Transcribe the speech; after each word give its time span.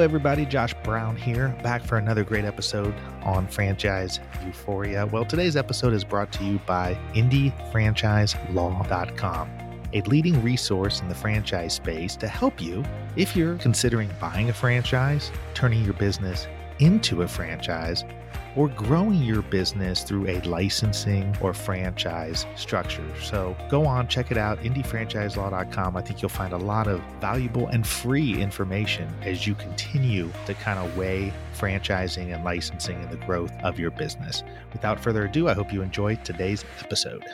Everybody. 0.00 0.46
Josh 0.46 0.74
Brown 0.84 1.16
here, 1.16 1.48
back 1.62 1.82
for 1.82 1.98
another 1.98 2.22
great 2.22 2.44
episode 2.44 2.94
on 3.22 3.48
Franchise 3.48 4.20
Euphoria. 4.46 5.06
Well, 5.06 5.24
today's 5.24 5.56
episode 5.56 5.92
is 5.92 6.04
brought 6.04 6.30
to 6.32 6.44
you 6.44 6.60
by 6.66 6.96
IndyFranchiseLaw.com, 7.14 9.50
a 9.92 10.00
leading 10.02 10.40
resource 10.42 11.00
in 11.00 11.08
the 11.08 11.14
franchise 11.14 11.74
space 11.74 12.14
to 12.16 12.28
help 12.28 12.60
you 12.62 12.84
if 13.16 13.34
you're 13.34 13.56
considering 13.56 14.10
buying 14.20 14.50
a 14.50 14.52
franchise, 14.52 15.32
turning 15.54 15.82
your 15.84 15.94
business 15.94 16.46
into 16.78 17.22
a 17.22 17.28
franchise, 17.28 18.04
or 18.58 18.68
growing 18.70 19.22
your 19.22 19.40
business 19.40 20.02
through 20.02 20.26
a 20.26 20.40
licensing 20.40 21.32
or 21.40 21.54
franchise 21.54 22.44
structure. 22.56 23.08
So 23.22 23.56
go 23.70 23.86
on, 23.86 24.08
check 24.08 24.32
it 24.32 24.36
out, 24.36 24.58
indyfranchiselaw.com. 24.64 25.96
I 25.96 26.02
think 26.02 26.20
you'll 26.20 26.28
find 26.28 26.52
a 26.52 26.58
lot 26.58 26.88
of 26.88 27.00
valuable 27.20 27.68
and 27.68 27.86
free 27.86 28.42
information 28.42 29.08
as 29.22 29.46
you 29.46 29.54
continue 29.54 30.28
to 30.46 30.54
kind 30.54 30.80
of 30.80 30.96
weigh 30.96 31.32
franchising 31.56 32.34
and 32.34 32.42
licensing 32.42 33.00
and 33.00 33.10
the 33.10 33.24
growth 33.24 33.52
of 33.62 33.78
your 33.78 33.92
business. 33.92 34.42
Without 34.72 34.98
further 34.98 35.26
ado, 35.26 35.48
I 35.48 35.54
hope 35.54 35.72
you 35.72 35.80
enjoy 35.80 36.16
today's 36.16 36.64
episode. 36.80 37.24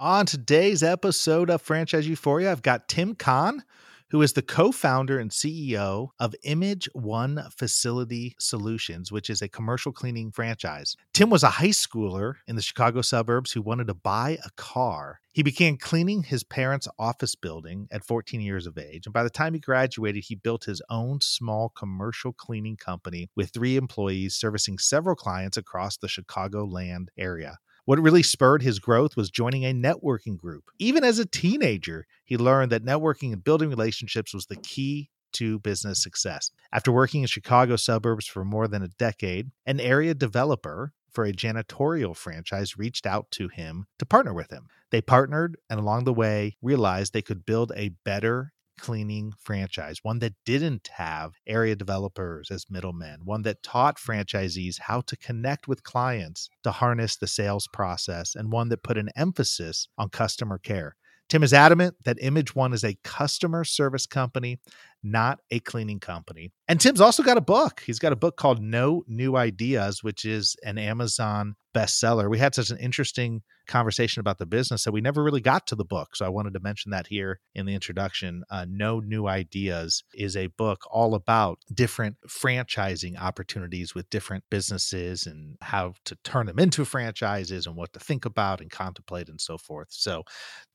On 0.00 0.26
today's 0.26 0.82
episode 0.82 1.48
of 1.48 1.62
Franchise 1.62 2.08
Euphoria, 2.08 2.50
I've 2.50 2.62
got 2.62 2.88
Tim 2.88 3.14
Conn 3.14 3.62
who 4.10 4.22
is 4.22 4.32
the 4.32 4.42
co 4.42 4.72
founder 4.72 5.18
and 5.18 5.30
CEO 5.30 6.08
of 6.18 6.34
Image 6.42 6.88
One 6.92 7.44
Facility 7.56 8.34
Solutions, 8.38 9.12
which 9.12 9.28
is 9.28 9.42
a 9.42 9.48
commercial 9.48 9.92
cleaning 9.92 10.30
franchise. 10.30 10.96
Tim 11.12 11.30
was 11.30 11.42
a 11.42 11.50
high 11.50 11.68
schooler 11.68 12.34
in 12.46 12.56
the 12.56 12.62
Chicago 12.62 13.02
suburbs 13.02 13.52
who 13.52 13.62
wanted 13.62 13.86
to 13.88 13.94
buy 13.94 14.38
a 14.44 14.50
car. 14.56 15.20
He 15.32 15.42
began 15.42 15.76
cleaning 15.76 16.24
his 16.24 16.42
parents' 16.42 16.88
office 16.98 17.34
building 17.34 17.86
at 17.92 18.04
14 18.04 18.40
years 18.40 18.66
of 18.66 18.78
age. 18.78 19.06
And 19.06 19.12
by 19.12 19.22
the 19.22 19.30
time 19.30 19.54
he 19.54 19.60
graduated, 19.60 20.24
he 20.24 20.34
built 20.34 20.64
his 20.64 20.82
own 20.90 21.20
small 21.20 21.68
commercial 21.68 22.32
cleaning 22.32 22.76
company 22.76 23.28
with 23.36 23.50
three 23.50 23.76
employees 23.76 24.34
servicing 24.34 24.78
several 24.78 25.14
clients 25.14 25.56
across 25.56 25.96
the 25.96 26.08
Chicagoland 26.08 27.08
area. 27.16 27.58
What 27.88 28.02
really 28.02 28.22
spurred 28.22 28.60
his 28.60 28.80
growth 28.80 29.16
was 29.16 29.30
joining 29.30 29.64
a 29.64 29.72
networking 29.72 30.36
group. 30.36 30.64
Even 30.78 31.04
as 31.04 31.18
a 31.18 31.24
teenager, 31.24 32.06
he 32.22 32.36
learned 32.36 32.70
that 32.70 32.84
networking 32.84 33.32
and 33.32 33.42
building 33.42 33.70
relationships 33.70 34.34
was 34.34 34.44
the 34.44 34.56
key 34.56 35.08
to 35.32 35.58
business 35.60 36.02
success. 36.02 36.50
After 36.70 36.92
working 36.92 37.22
in 37.22 37.28
Chicago 37.28 37.76
suburbs 37.76 38.26
for 38.26 38.44
more 38.44 38.68
than 38.68 38.82
a 38.82 38.88
decade, 38.88 39.52
an 39.64 39.80
area 39.80 40.12
developer 40.12 40.92
for 41.10 41.24
a 41.24 41.32
janitorial 41.32 42.14
franchise 42.14 42.76
reached 42.76 43.06
out 43.06 43.30
to 43.30 43.48
him 43.48 43.86
to 43.98 44.04
partner 44.04 44.34
with 44.34 44.50
him. 44.50 44.66
They 44.90 45.00
partnered 45.00 45.56
and 45.70 45.80
along 45.80 46.04
the 46.04 46.12
way 46.12 46.58
realized 46.60 47.14
they 47.14 47.22
could 47.22 47.46
build 47.46 47.72
a 47.74 47.94
better 48.04 48.52
cleaning 48.78 49.32
franchise, 49.38 49.98
one 50.02 50.20
that 50.20 50.34
didn't 50.44 50.88
have 50.94 51.32
area 51.46 51.76
developers 51.76 52.50
as 52.50 52.70
middlemen, 52.70 53.20
one 53.24 53.42
that 53.42 53.62
taught 53.62 53.98
franchisees 53.98 54.80
how 54.80 55.00
to 55.02 55.16
connect 55.16 55.68
with 55.68 55.82
clients 55.82 56.48
to 56.62 56.70
harness 56.70 57.16
the 57.16 57.26
sales 57.26 57.68
process, 57.72 58.34
and 58.34 58.52
one 58.52 58.68
that 58.68 58.82
put 58.82 58.96
an 58.98 59.10
emphasis 59.16 59.88
on 59.98 60.08
customer 60.08 60.58
care. 60.58 60.96
Tim 61.28 61.42
is 61.42 61.52
adamant 61.52 61.96
that 62.04 62.16
Image 62.22 62.54
One 62.54 62.72
is 62.72 62.84
a 62.84 62.96
customer 63.04 63.62
service 63.62 64.06
company, 64.06 64.60
not 65.02 65.40
a 65.50 65.60
cleaning 65.60 66.00
company. 66.00 66.52
And 66.66 66.80
Tim's 66.80 67.00
also 67.00 67.22
got 67.22 67.36
a 67.38 67.42
book. 67.42 67.82
He's 67.86 67.98
got 67.98 68.12
a 68.12 68.16
book 68.16 68.36
called 68.36 68.60
No 68.62 69.04
New 69.06 69.36
Ideas, 69.36 70.02
which 70.02 70.24
is 70.24 70.56
an 70.64 70.78
Amazon 70.78 71.54
bestseller. 71.74 72.28
We 72.28 72.38
had 72.38 72.54
such 72.54 72.70
an 72.70 72.78
interesting 72.78 73.42
conversation 73.68 74.20
about 74.20 74.38
the 74.38 74.46
business 74.46 74.84
that 74.84 74.92
we 74.92 75.00
never 75.00 75.22
really 75.22 75.40
got 75.40 75.66
to 75.68 75.76
the 75.76 75.84
book. 75.84 76.16
So 76.16 76.26
I 76.26 76.30
wanted 76.30 76.54
to 76.54 76.60
mention 76.60 76.90
that 76.90 77.06
here 77.06 77.38
in 77.54 77.66
the 77.66 77.74
introduction. 77.74 78.42
Uh, 78.50 78.66
no 78.68 79.00
New 79.00 79.28
Ideas 79.28 80.02
is 80.14 80.36
a 80.36 80.48
book 80.48 80.82
all 80.90 81.14
about 81.14 81.58
different 81.72 82.16
franchising 82.26 83.20
opportunities 83.20 83.94
with 83.94 84.10
different 84.10 84.44
businesses 84.50 85.26
and 85.26 85.56
how 85.60 85.92
to 86.06 86.16
turn 86.24 86.46
them 86.46 86.58
into 86.58 86.84
franchises 86.84 87.66
and 87.66 87.76
what 87.76 87.92
to 87.92 88.00
think 88.00 88.24
about 88.24 88.60
and 88.60 88.70
contemplate 88.70 89.28
and 89.28 89.40
so 89.40 89.58
forth. 89.58 89.88
So 89.90 90.24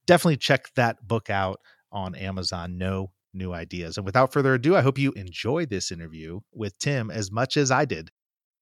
definitely 0.06 0.38
check 0.38 0.74
that 0.76 1.06
book 1.06 1.30
out 1.30 1.60
on 1.92 2.16
Amazon. 2.16 2.78
No 2.78 3.12
new 3.34 3.54
ideas. 3.54 3.98
And 3.98 4.06
without 4.06 4.34
further 4.34 4.54
ado, 4.54 4.76
I 4.76 4.82
hope 4.82 4.98
you 4.98 5.12
enjoy 5.14 5.66
this 5.66 5.92
interview 5.92 6.42
with 6.54 6.78
Tim 6.80 7.10
as 7.12 7.32
much 7.32 7.58
as 7.58 7.72
I 7.72 7.86
did. 7.86 8.12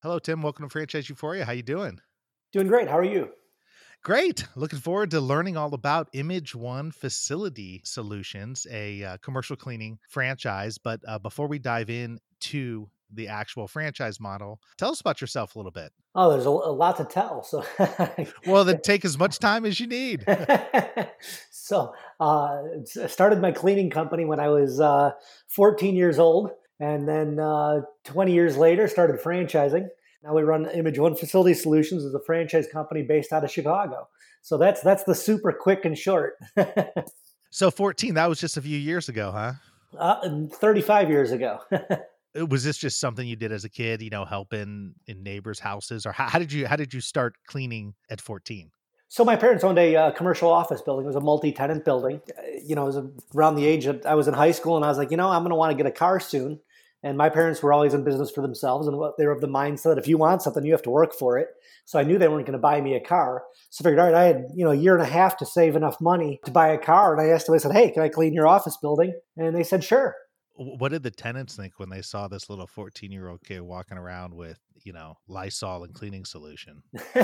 Hello, 0.02 0.18
Tim. 0.18 0.42
Welcome 0.42 0.66
to 0.66 0.72
Franchise 0.72 1.08
Euphoria. 1.08 1.44
How 1.44 1.52
you 1.52 1.62
doing? 1.62 2.00
Doing 2.52 2.66
great. 2.66 2.88
How 2.88 2.98
are 2.98 3.04
you? 3.04 3.30
Great. 4.02 4.46
Looking 4.56 4.80
forward 4.80 5.12
to 5.12 5.20
learning 5.20 5.56
all 5.56 5.74
about 5.74 6.08
Image 6.12 6.56
One 6.56 6.90
Facility 6.90 7.82
Solutions, 7.84 8.66
a 8.68 9.04
uh, 9.04 9.16
commercial 9.18 9.54
cleaning 9.54 10.00
franchise. 10.08 10.76
But 10.76 11.00
uh, 11.06 11.20
before 11.20 11.46
we 11.46 11.60
dive 11.60 11.88
in 11.88 12.18
to 12.40 12.88
the 13.12 13.28
actual 13.28 13.68
franchise 13.68 14.20
model. 14.20 14.60
Tell 14.78 14.90
us 14.90 15.00
about 15.00 15.20
yourself 15.20 15.54
a 15.54 15.58
little 15.58 15.72
bit. 15.72 15.92
Oh, 16.14 16.30
there's 16.30 16.46
a, 16.46 16.50
a 16.50 16.74
lot 16.74 16.96
to 16.98 17.04
tell. 17.04 17.42
So, 17.42 17.64
well, 18.46 18.64
then 18.64 18.80
take 18.82 19.04
as 19.04 19.18
much 19.18 19.38
time 19.38 19.64
as 19.64 19.80
you 19.80 19.86
need. 19.86 20.24
so, 21.50 21.94
uh, 22.20 22.62
I 23.02 23.06
started 23.06 23.40
my 23.40 23.52
cleaning 23.52 23.90
company 23.90 24.24
when 24.24 24.40
I 24.40 24.48
was 24.48 24.80
uh, 24.80 25.12
14 25.48 25.94
years 25.96 26.18
old, 26.18 26.50
and 26.80 27.08
then 27.08 27.38
uh, 27.38 27.82
20 28.04 28.32
years 28.32 28.56
later, 28.56 28.88
started 28.88 29.20
franchising. 29.20 29.88
Now 30.22 30.34
we 30.34 30.42
run 30.42 30.68
Image 30.70 30.98
One 30.98 31.16
Facility 31.16 31.54
Solutions 31.54 32.04
as 32.04 32.14
a 32.14 32.20
franchise 32.20 32.66
company 32.70 33.02
based 33.02 33.32
out 33.32 33.42
of 33.44 33.50
Chicago. 33.50 34.08
So 34.42 34.56
that's 34.56 34.80
that's 34.80 35.04
the 35.04 35.14
super 35.14 35.52
quick 35.52 35.84
and 35.84 35.96
short. 35.96 36.34
so 37.50 37.70
14, 37.70 38.14
that 38.14 38.28
was 38.28 38.40
just 38.40 38.56
a 38.56 38.62
few 38.62 38.78
years 38.78 39.08
ago, 39.08 39.30
huh? 39.32 39.52
Uh, 39.98 40.46
35 40.48 41.10
years 41.10 41.32
ago. 41.32 41.60
Uh, 42.38 42.46
was 42.46 42.64
this 42.64 42.76
just 42.76 43.00
something 43.00 43.26
you 43.26 43.36
did 43.36 43.52
as 43.52 43.64
a 43.64 43.68
kid 43.68 44.02
you 44.02 44.10
know 44.10 44.24
helping 44.24 44.94
in 45.06 45.22
neighbors 45.22 45.58
houses 45.58 46.06
or 46.06 46.12
how, 46.12 46.26
how 46.26 46.38
did 46.38 46.52
you 46.52 46.66
how 46.66 46.76
did 46.76 46.92
you 46.94 47.00
start 47.00 47.34
cleaning 47.46 47.94
at 48.10 48.20
14 48.20 48.70
so 49.12 49.26
my 49.26 49.36
parents 49.36 49.62
owned 49.62 49.78
a 49.78 49.94
uh, 49.94 50.10
commercial 50.12 50.50
office 50.50 50.80
building. 50.80 51.04
It 51.04 51.08
was 51.08 51.16
a 51.16 51.20
multi-tenant 51.20 51.84
building. 51.84 52.22
Uh, 52.30 52.42
you 52.64 52.74
know, 52.74 52.84
it 52.84 52.94
was 52.94 53.10
around 53.36 53.56
the 53.56 53.66
age 53.66 53.84
of 53.84 54.06
I 54.06 54.14
was 54.14 54.26
in 54.26 54.32
high 54.32 54.52
school, 54.52 54.74
and 54.74 54.86
I 54.86 54.88
was 54.88 54.96
like, 54.96 55.10
you 55.10 55.18
know, 55.18 55.28
I'm 55.28 55.42
going 55.42 55.50
to 55.50 55.54
want 55.54 55.70
to 55.70 55.76
get 55.76 55.84
a 55.84 55.94
car 55.94 56.18
soon. 56.18 56.60
And 57.02 57.18
my 57.18 57.28
parents 57.28 57.62
were 57.62 57.74
always 57.74 57.92
in 57.92 58.04
business 58.04 58.30
for 58.30 58.40
themselves, 58.40 58.86
and 58.86 58.96
they 59.18 59.26
were 59.26 59.32
of 59.32 59.42
the 59.42 59.48
mindset 59.48 59.82
that 59.82 59.98
if 59.98 60.08
you 60.08 60.16
want 60.16 60.40
something, 60.40 60.64
you 60.64 60.72
have 60.72 60.80
to 60.84 60.90
work 60.90 61.12
for 61.12 61.36
it. 61.36 61.48
So 61.84 61.98
I 61.98 62.04
knew 62.04 62.16
they 62.16 62.26
weren't 62.26 62.46
going 62.46 62.54
to 62.54 62.58
buy 62.58 62.80
me 62.80 62.94
a 62.94 63.00
car. 63.00 63.42
So 63.68 63.82
I 63.82 63.84
figured, 63.84 63.98
all 63.98 64.06
right, 64.06 64.14
I 64.14 64.24
had 64.24 64.46
you 64.54 64.64
know 64.64 64.70
a 64.70 64.76
year 64.76 64.94
and 64.94 65.02
a 65.02 65.12
half 65.12 65.36
to 65.38 65.44
save 65.44 65.76
enough 65.76 66.00
money 66.00 66.40
to 66.46 66.50
buy 66.50 66.68
a 66.68 66.78
car, 66.78 67.12
and 67.12 67.20
I 67.20 67.34
asked 67.34 67.44
them. 67.44 67.54
I 67.54 67.58
said, 67.58 67.72
hey, 67.72 67.90
can 67.90 68.02
I 68.02 68.08
clean 68.08 68.32
your 68.32 68.48
office 68.48 68.78
building? 68.78 69.12
And 69.36 69.54
they 69.54 69.62
said, 69.62 69.84
sure 69.84 70.16
what 70.54 70.90
did 70.90 71.02
the 71.02 71.10
tenants 71.10 71.56
think 71.56 71.78
when 71.78 71.88
they 71.88 72.02
saw 72.02 72.28
this 72.28 72.50
little 72.50 72.66
14 72.66 73.10
year 73.10 73.28
old 73.28 73.42
kid 73.42 73.60
walking 73.60 73.96
around 73.96 74.34
with 74.34 74.58
you 74.84 74.92
know 74.92 75.16
lysol 75.28 75.84
and 75.84 75.94
cleaning 75.94 76.24
solution? 76.24 76.82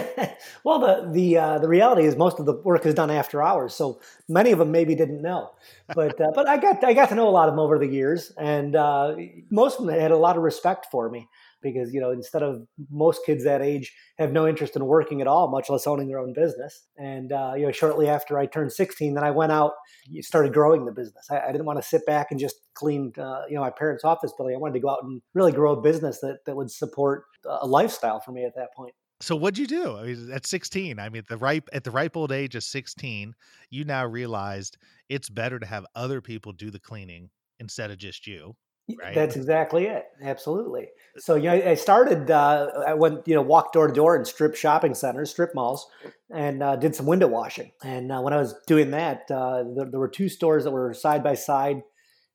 Well 0.65 0.78
the 0.78 1.11
the 1.12 1.38
uh, 1.38 1.59
the 1.59 1.69
reality 1.69 2.05
is 2.05 2.17
most 2.17 2.38
of 2.38 2.47
the 2.47 2.55
work 2.55 2.87
is 2.87 2.94
done 2.94 3.11
after 3.11 3.43
hours 3.43 3.75
so 3.75 4.00
many 4.28 4.53
of 4.53 4.59
them 4.59 4.71
maybe 4.71 4.94
didn't 4.94 5.22
know. 5.22 5.50
But 5.94 6.21
uh, 6.21 6.31
but 6.34 6.49
i 6.49 6.56
got 6.56 6.83
i 6.84 6.93
got 6.93 7.09
to 7.11 7.15
know 7.15 7.28
a 7.28 7.31
lot 7.31 7.49
of 7.49 7.55
them 7.55 7.61
over 7.61 7.78
the 7.78 7.87
years 7.87 8.33
and 8.38 8.77
uh, 8.77 9.17
most 9.50 9.81
of 9.81 9.87
them 9.87 9.99
had 9.99 10.11
a 10.11 10.17
lot 10.17 10.37
of 10.37 10.43
respect 10.43 10.87
for 10.91 11.11
me 11.11 11.28
because 11.62 11.92
you 11.92 12.00
know 12.00 12.10
instead 12.10 12.42
of 12.42 12.66
most 12.91 13.24
kids 13.24 13.44
that 13.44 13.62
age 13.62 13.92
have 14.19 14.32
no 14.32 14.46
interest 14.46 14.76
in 14.76 14.84
working 14.84 15.20
at 15.20 15.26
all 15.26 15.48
much 15.48 15.69
less 15.70 15.86
owning 15.86 16.08
their 16.08 16.19
own 16.19 16.32
business 16.32 16.86
and 16.96 17.32
uh, 17.32 17.52
you 17.56 17.64
know 17.64 17.72
shortly 17.72 18.08
after 18.08 18.38
i 18.38 18.46
turned 18.46 18.72
16 18.72 19.14
then 19.14 19.24
i 19.24 19.30
went 19.30 19.52
out 19.52 19.72
started 20.20 20.52
growing 20.52 20.84
the 20.84 20.93
business 20.93 21.26
i, 21.31 21.40
I 21.40 21.52
didn't 21.52 21.66
want 21.66 21.81
to 21.81 21.87
sit 21.87 22.05
back 22.06 22.28
and 22.31 22.38
just 22.38 22.56
clean 22.75 23.12
uh, 23.19 23.43
you 23.49 23.55
know 23.55 23.60
my 23.60 23.70
parents 23.70 24.05
office 24.05 24.32
building 24.37 24.56
i 24.56 24.58
wanted 24.58 24.75
to 24.75 24.81
go 24.81 24.90
out 24.90 25.02
and 25.02 25.20
really 25.34 25.52
grow 25.52 25.72
a 25.72 25.81
business 25.81 26.20
that, 26.20 26.38
that 26.46 26.56
would 26.56 26.70
support 26.70 27.25
a 27.44 27.66
lifestyle 27.66 28.20
for 28.20 28.32
me 28.32 28.44
at 28.44 28.54
that 28.54 28.75
point 28.75 28.94
so 29.20 29.34
what'd 29.34 29.58
you 29.58 29.66
do? 29.66 29.96
I 29.96 30.04
mean, 30.04 30.31
at 30.32 30.46
16, 30.46 31.00
I 31.00 31.08
mean, 31.08 31.25
the 31.28 31.37
ripe 31.37 31.69
at 31.72 31.82
the 31.82 31.90
ripe 31.90 32.16
old 32.16 32.31
age 32.31 32.54
of 32.54 32.62
16, 32.62 33.34
you 33.69 33.84
now 33.84 34.06
realized 34.06 34.78
it's 35.08 35.28
better 35.28 35.58
to 35.58 35.66
have 35.66 35.84
other 35.96 36.20
people 36.20 36.52
do 36.52 36.70
the 36.70 36.78
cleaning 36.78 37.31
instead 37.58 37.90
of 37.90 37.99
just 37.99 38.28
you. 38.28 38.54
Right. 38.96 39.14
That's 39.14 39.37
exactly 39.37 39.85
it. 39.87 40.06
Absolutely. 40.23 40.88
So 41.19 41.35
you 41.35 41.44
know, 41.44 41.52
I 41.52 41.75
started. 41.75 42.31
Uh, 42.31 42.69
I 42.87 42.94
went, 42.94 43.26
you 43.29 43.35
know, 43.35 43.43
walked 43.43 43.75
door 43.75 43.87
to 43.87 43.93
door 43.93 44.17
in 44.17 44.25
strip 44.25 44.55
shopping 44.55 44.94
centers, 44.94 45.31
strip 45.31 45.55
malls, 45.55 45.87
and 46.32 46.62
uh, 46.62 46.76
did 46.76 46.94
some 46.94 47.05
window 47.05 47.26
washing. 47.26 47.73
And 47.85 48.11
uh, 48.11 48.20
when 48.20 48.32
I 48.32 48.38
was 48.38 48.55
doing 48.67 48.93
that, 48.93 49.31
uh, 49.31 49.64
there, 49.76 49.90
there, 49.90 50.00
were 50.00 50.08
two 50.08 50.29
stores 50.29 50.64
that 50.64 50.70
were 50.70 50.94
side 50.94 51.23
by 51.23 51.35
side, 51.35 51.82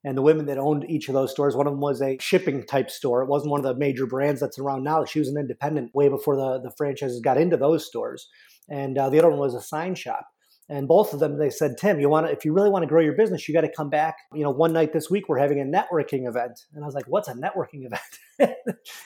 and 0.04 0.16
the 0.16 0.22
women 0.22 0.46
that 0.46 0.60
owned 0.60 0.86
each 0.90 1.08
of 1.08 1.16
those 1.16 1.32
stores. 1.32 1.56
One 1.56 1.66
of 1.66 1.74
them 1.74 1.82
was 1.82 2.02
a 2.02 2.18
shipping 2.20 2.66
type 2.68 2.92
store. 2.92 3.24
It 3.24 3.30
wasn't 3.30 3.52
one 3.52 3.60
of 3.60 3.66
the 3.66 3.80
major 3.80 4.06
brands 4.06 4.40
that's 4.40 4.60
around 4.60 4.84
now. 4.84 5.06
She 5.06 5.20
was 5.20 5.30
an 5.30 5.38
independent 5.38 5.96
way 5.96 6.08
before 6.08 6.36
the 6.36 6.60
the 6.62 6.72
franchises 6.78 7.20
got 7.20 7.38
into 7.38 7.58
those 7.58 7.88
stores. 7.88 8.30
And 8.70 8.98
uh, 8.98 9.10
the 9.10 9.18
other 9.18 9.30
one 9.30 9.40
was 9.40 9.56
a 9.56 9.62
sign 9.62 9.96
shop. 9.96 10.28
And 10.70 10.88
both 10.88 11.14
of 11.14 11.20
them, 11.20 11.38
they 11.38 11.50
said, 11.50 11.78
Tim, 11.78 12.00
you 12.00 12.08
want 12.08 12.26
to, 12.26 12.32
if 12.32 12.46
you 12.46 12.54
really 12.54 12.70
want 12.70 12.84
to 12.84 12.88
grow 12.88 13.02
your 13.02 13.16
business, 13.16 13.48
you 13.48 13.54
got 13.54 13.62
to 13.62 13.72
come 13.72 13.90
back. 13.90 14.16
You 14.34 14.44
know, 14.44 14.50
one 14.50 14.72
night 14.72 14.94
this 14.94 15.10
week 15.10 15.28
we're 15.28 15.38
having 15.38 15.60
a 15.60 15.66
networking 15.66 16.28
event, 16.28 16.62
and 16.74 16.84
I 16.84 16.86
was 16.86 16.96
like, 16.96 17.06
what's 17.08 17.28
a 17.28 17.34
networking 17.34 17.86
event? 17.86 18.02
it, 18.40 18.58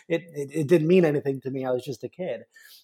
it, 0.08 0.50
it 0.54 0.68
didn't 0.68 0.88
mean 0.88 1.04
anything 1.04 1.42
to 1.42 1.50
me. 1.50 1.66
I 1.66 1.72
was 1.72 1.84
just 1.84 2.04
a 2.04 2.10
kid, 2.10 2.42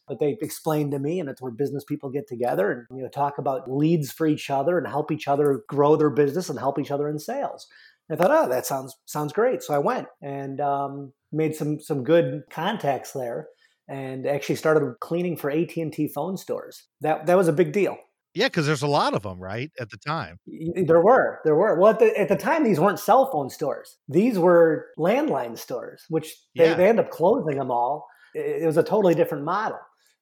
but 0.08 0.20
they 0.20 0.38
explained 0.42 0.92
to 0.92 1.00
me, 1.00 1.20
and 1.20 1.30
it's 1.30 1.42
where 1.42 1.52
business 1.52 1.84
people 1.84 2.10
get 2.10 2.28
together 2.28 2.72
and 2.72 2.98
you 2.98 3.04
know 3.04 3.10
talk 3.10 3.38
about 3.38 3.70
leads 3.70 4.12
for 4.12 4.26
each 4.26 4.50
other 4.50 4.78
and 4.78 4.88
help 4.88 5.12
each 5.12 5.28
other 5.28 5.64
grow 5.70 5.96
their 5.96 6.10
business 6.10 6.50
and 6.50 6.58
help 6.58 6.80
each 6.80 6.92
other 6.92 7.08
in 7.08 7.20
sales. 7.20 7.68
I 8.12 8.16
thought, 8.16 8.32
oh, 8.32 8.50
that 8.50 8.66
sounds 8.66 8.96
sounds 9.06 9.34
great. 9.34 9.62
So 9.62 9.74
I 9.74 9.80
went 9.80 10.08
and 10.22 10.60
um, 10.60 11.14
made 11.32 11.56
some 11.56 11.80
some 11.80 12.04
good 12.04 12.44
contacts 12.50 13.12
there, 13.14 13.48
and 13.88 14.26
actually 14.26 14.56
started 14.56 14.96
cleaning 15.00 15.38
for 15.38 15.52
AT 15.52 15.76
and 15.78 15.94
T 15.94 16.08
phone 16.08 16.38
stores. 16.38 16.84
That 17.02 17.28
that 17.28 17.38
was 17.38 17.48
a 17.48 17.54
big 17.54 17.72
deal. 17.72 17.98
Yeah, 18.36 18.48
because 18.48 18.66
there's 18.66 18.82
a 18.82 18.88
lot 18.88 19.14
of 19.14 19.22
them, 19.24 19.40
right? 19.40 19.72
At 19.80 19.92
the 19.92 19.98
time, 19.98 20.40
there 20.48 21.02
were, 21.02 21.40
there 21.44 21.56
were. 21.56 21.80
Well, 21.80 21.92
at 21.92 22.00
the, 22.00 22.20
at 22.20 22.30
the 22.30 22.36
time, 22.36 22.64
these 22.64 22.80
weren't 22.80 23.00
cell 23.00 23.30
phone 23.32 23.50
stores; 23.50 23.98
these 24.08 24.40
were 24.40 24.88
landline 24.98 25.58
stores, 25.58 26.04
which 26.10 26.34
they, 26.56 26.70
yeah. 26.70 26.74
they 26.74 26.90
end 26.90 27.00
up 27.00 27.12
closing 27.12 27.58
them 27.58 27.70
all. 27.70 28.08
It, 28.34 28.66
was 28.66 28.78
a 28.78 28.84
totally 28.84 29.14
different 29.14 29.46
model, 29.46 29.78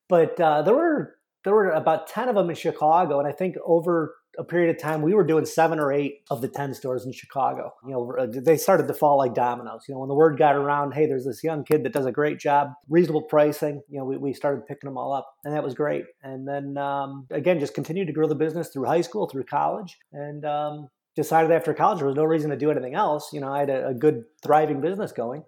but 0.09 0.37
uh, 0.41 0.61
there 0.63 0.75
were 0.75 1.15
there 1.45 1.53
were 1.53 1.71
about 1.71 2.07
ten 2.07 2.27
of 2.27 2.35
them 2.35 2.49
in 2.49 2.55
Chicago, 2.55 3.19
and 3.19 3.27
I 3.27 3.31
think 3.31 3.55
over 3.65 4.13
a 4.37 4.43
period 4.43 4.75
of 4.75 4.81
time, 4.81 5.01
we 5.01 5.13
were 5.13 5.25
doing 5.25 5.45
seven 5.45 5.79
or 5.79 5.91
eight 5.91 6.21
of 6.29 6.41
the 6.41 6.47
10 6.47 6.73
stores 6.73 7.05
in 7.05 7.11
Chicago. 7.11 7.73
You 7.85 7.91
know, 7.91 8.13
uh, 8.17 8.27
they 8.31 8.57
started 8.57 8.87
to 8.87 8.93
fall 8.93 9.17
like 9.17 9.33
dominoes. 9.33 9.85
You 9.87 9.95
know, 9.95 9.99
when 9.99 10.09
the 10.09 10.15
word 10.15 10.37
got 10.37 10.55
around, 10.55 10.93
hey, 10.93 11.05
there's 11.05 11.25
this 11.25 11.43
young 11.43 11.63
kid 11.63 11.83
that 11.83 11.93
does 11.93 12.05
a 12.05 12.11
great 12.11 12.39
job, 12.39 12.69
reasonable 12.89 13.23
pricing, 13.23 13.81
you 13.89 13.99
know, 13.99 14.05
we, 14.05 14.17
we 14.17 14.33
started 14.33 14.65
picking 14.65 14.89
them 14.89 14.97
all 14.97 15.13
up 15.13 15.33
and 15.43 15.53
that 15.53 15.63
was 15.63 15.73
great. 15.73 16.05
And 16.23 16.47
then 16.47 16.77
um, 16.77 17.27
again, 17.31 17.59
just 17.59 17.73
continued 17.73 18.07
to 18.07 18.13
grow 18.13 18.27
the 18.27 18.35
business 18.35 18.69
through 18.69 18.85
high 18.85 19.01
school, 19.01 19.27
through 19.27 19.43
college. 19.43 19.97
And 20.13 20.45
um, 20.45 20.87
decided 21.15 21.51
after 21.51 21.73
college 21.73 21.99
there 21.99 22.07
was 22.07 22.15
no 22.15 22.23
reason 22.23 22.49
to 22.51 22.57
do 22.57 22.71
anything 22.71 22.95
else. 22.95 23.31
You 23.33 23.41
know, 23.41 23.51
I 23.51 23.59
had 23.59 23.69
a, 23.69 23.89
a 23.89 23.93
good, 23.93 24.23
thriving 24.43 24.81
business 24.81 25.11
going. 25.11 25.43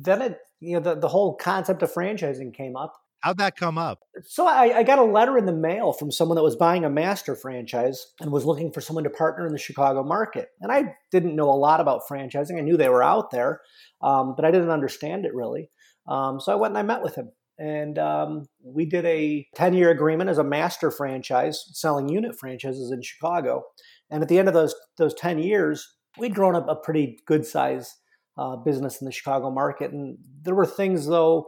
Then 0.00 0.22
it, 0.22 0.38
you 0.60 0.74
know, 0.74 0.80
the, 0.80 0.94
the 0.96 1.08
whole 1.08 1.36
concept 1.36 1.82
of 1.82 1.92
franchising 1.92 2.54
came 2.54 2.76
up 2.76 2.94
How'd 3.24 3.38
that 3.38 3.56
come 3.56 3.78
up? 3.78 4.00
So 4.26 4.46
I, 4.46 4.80
I, 4.80 4.82
got 4.82 4.98
a 4.98 5.02
letter 5.02 5.38
in 5.38 5.46
the 5.46 5.52
mail 5.52 5.94
from 5.94 6.12
someone 6.12 6.36
that 6.36 6.42
was 6.42 6.56
buying 6.56 6.84
a 6.84 6.90
master 6.90 7.34
franchise 7.34 8.08
and 8.20 8.30
was 8.30 8.44
looking 8.44 8.70
for 8.70 8.82
someone 8.82 9.04
to 9.04 9.08
partner 9.08 9.46
in 9.46 9.52
the 9.54 9.58
Chicago 9.58 10.02
market. 10.02 10.48
And 10.60 10.70
I 10.70 10.94
didn't 11.10 11.34
know 11.34 11.48
a 11.48 11.56
lot 11.56 11.80
about 11.80 12.02
franchising. 12.06 12.58
I 12.58 12.60
knew 12.60 12.76
they 12.76 12.90
were 12.90 13.02
out 13.02 13.30
there, 13.30 13.62
um, 14.02 14.34
but 14.36 14.44
I 14.44 14.50
didn't 14.50 14.68
understand 14.68 15.24
it 15.24 15.34
really. 15.34 15.70
Um, 16.06 16.38
so 16.38 16.52
I 16.52 16.56
went 16.56 16.72
and 16.72 16.78
I 16.78 16.82
met 16.82 17.02
with 17.02 17.14
him. 17.14 17.30
And 17.58 17.98
um, 17.98 18.44
we 18.62 18.84
did 18.84 19.06
a 19.06 19.46
10 19.54 19.72
year 19.72 19.88
agreement 19.88 20.28
as 20.28 20.36
a 20.36 20.44
master 20.44 20.90
franchise, 20.90 21.64
selling 21.72 22.10
unit 22.10 22.38
franchises 22.38 22.90
in 22.90 23.00
Chicago. 23.00 23.62
And 24.10 24.22
at 24.22 24.28
the 24.28 24.38
end 24.38 24.48
of 24.48 24.54
those, 24.54 24.74
those 24.98 25.14
10 25.14 25.38
years, 25.38 25.96
we'd 26.18 26.34
grown 26.34 26.56
up 26.56 26.68
a 26.68 26.76
pretty 26.76 27.20
good 27.26 27.46
size 27.46 27.90
uh, 28.36 28.56
business 28.56 29.00
in 29.00 29.06
the 29.06 29.12
Chicago 29.12 29.50
market. 29.50 29.92
And 29.92 30.18
there 30.42 30.54
were 30.54 30.66
things, 30.66 31.06
though, 31.06 31.46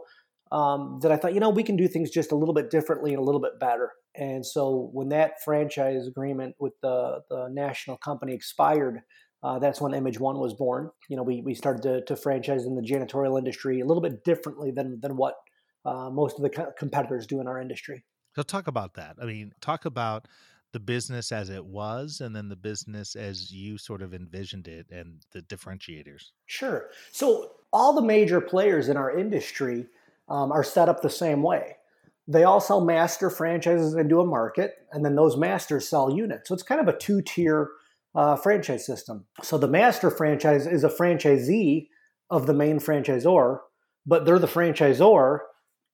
um, 0.51 0.99
that 1.01 1.11
I 1.11 1.17
thought, 1.17 1.33
you 1.33 1.39
know, 1.39 1.49
we 1.49 1.63
can 1.63 1.75
do 1.75 1.87
things 1.87 2.09
just 2.09 2.31
a 2.31 2.35
little 2.35 2.53
bit 2.53 2.69
differently 2.69 3.11
and 3.11 3.19
a 3.19 3.23
little 3.23 3.41
bit 3.41 3.59
better. 3.59 3.91
And 4.15 4.45
so 4.45 4.89
when 4.93 5.09
that 5.09 5.43
franchise 5.43 6.07
agreement 6.07 6.55
with 6.59 6.73
the, 6.81 7.19
the 7.29 7.49
national 7.51 7.97
company 7.97 8.33
expired, 8.33 9.01
uh, 9.43 9.59
that's 9.59 9.79
when 9.79 9.93
Image 9.93 10.19
One 10.19 10.39
was 10.39 10.53
born. 10.53 10.89
You 11.09 11.17
know, 11.17 11.23
we, 11.23 11.41
we 11.41 11.53
started 11.53 11.83
to, 11.83 12.05
to 12.05 12.15
franchise 12.15 12.65
in 12.65 12.75
the 12.75 12.81
janitorial 12.81 13.37
industry 13.37 13.79
a 13.79 13.85
little 13.85 14.01
bit 14.01 14.23
differently 14.23 14.71
than, 14.71 14.99
than 15.01 15.15
what 15.15 15.35
uh, 15.85 16.09
most 16.09 16.37
of 16.37 16.43
the 16.43 16.49
co- 16.49 16.71
competitors 16.77 17.27
do 17.27 17.39
in 17.39 17.47
our 17.47 17.61
industry. 17.61 18.03
So 18.35 18.41
talk 18.41 18.67
about 18.67 18.95
that. 18.95 19.15
I 19.21 19.25
mean, 19.25 19.53
talk 19.61 19.85
about 19.85 20.27
the 20.73 20.79
business 20.79 21.31
as 21.31 21.49
it 21.49 21.65
was 21.65 22.21
and 22.21 22.35
then 22.35 22.49
the 22.49 22.55
business 22.55 23.15
as 23.15 23.51
you 23.51 23.77
sort 23.77 24.01
of 24.01 24.13
envisioned 24.13 24.67
it 24.67 24.87
and 24.91 25.21
the 25.31 25.41
differentiators. 25.43 26.31
Sure. 26.45 26.89
So 27.11 27.51
all 27.71 27.93
the 27.93 28.01
major 28.01 28.41
players 28.41 28.89
in 28.89 28.97
our 28.97 29.17
industry 29.17 29.87
um, 30.29 30.51
are 30.51 30.63
set 30.63 30.89
up 30.89 31.01
the 31.01 31.09
same 31.09 31.43
way. 31.43 31.75
They 32.27 32.43
all 32.43 32.59
sell 32.59 32.83
master 32.83 33.29
franchises 33.29 33.93
into 33.93 34.19
a 34.19 34.25
market, 34.25 34.73
and 34.91 35.03
then 35.05 35.15
those 35.15 35.37
masters 35.37 35.87
sell 35.87 36.11
units. 36.13 36.49
So 36.49 36.53
it's 36.53 36.63
kind 36.63 36.81
of 36.81 36.87
a 36.87 36.97
two 36.97 37.21
tier 37.21 37.69
uh, 38.13 38.35
franchise 38.35 38.85
system. 38.85 39.25
So 39.43 39.57
the 39.57 39.67
master 39.67 40.09
franchise 40.09 40.67
is 40.67 40.83
a 40.83 40.89
franchisee 40.89 41.87
of 42.29 42.47
the 42.47 42.53
main 42.53 42.79
franchisor, 42.79 43.59
but 44.05 44.25
they're 44.25 44.39
the 44.39 44.47
franchisor 44.47 45.39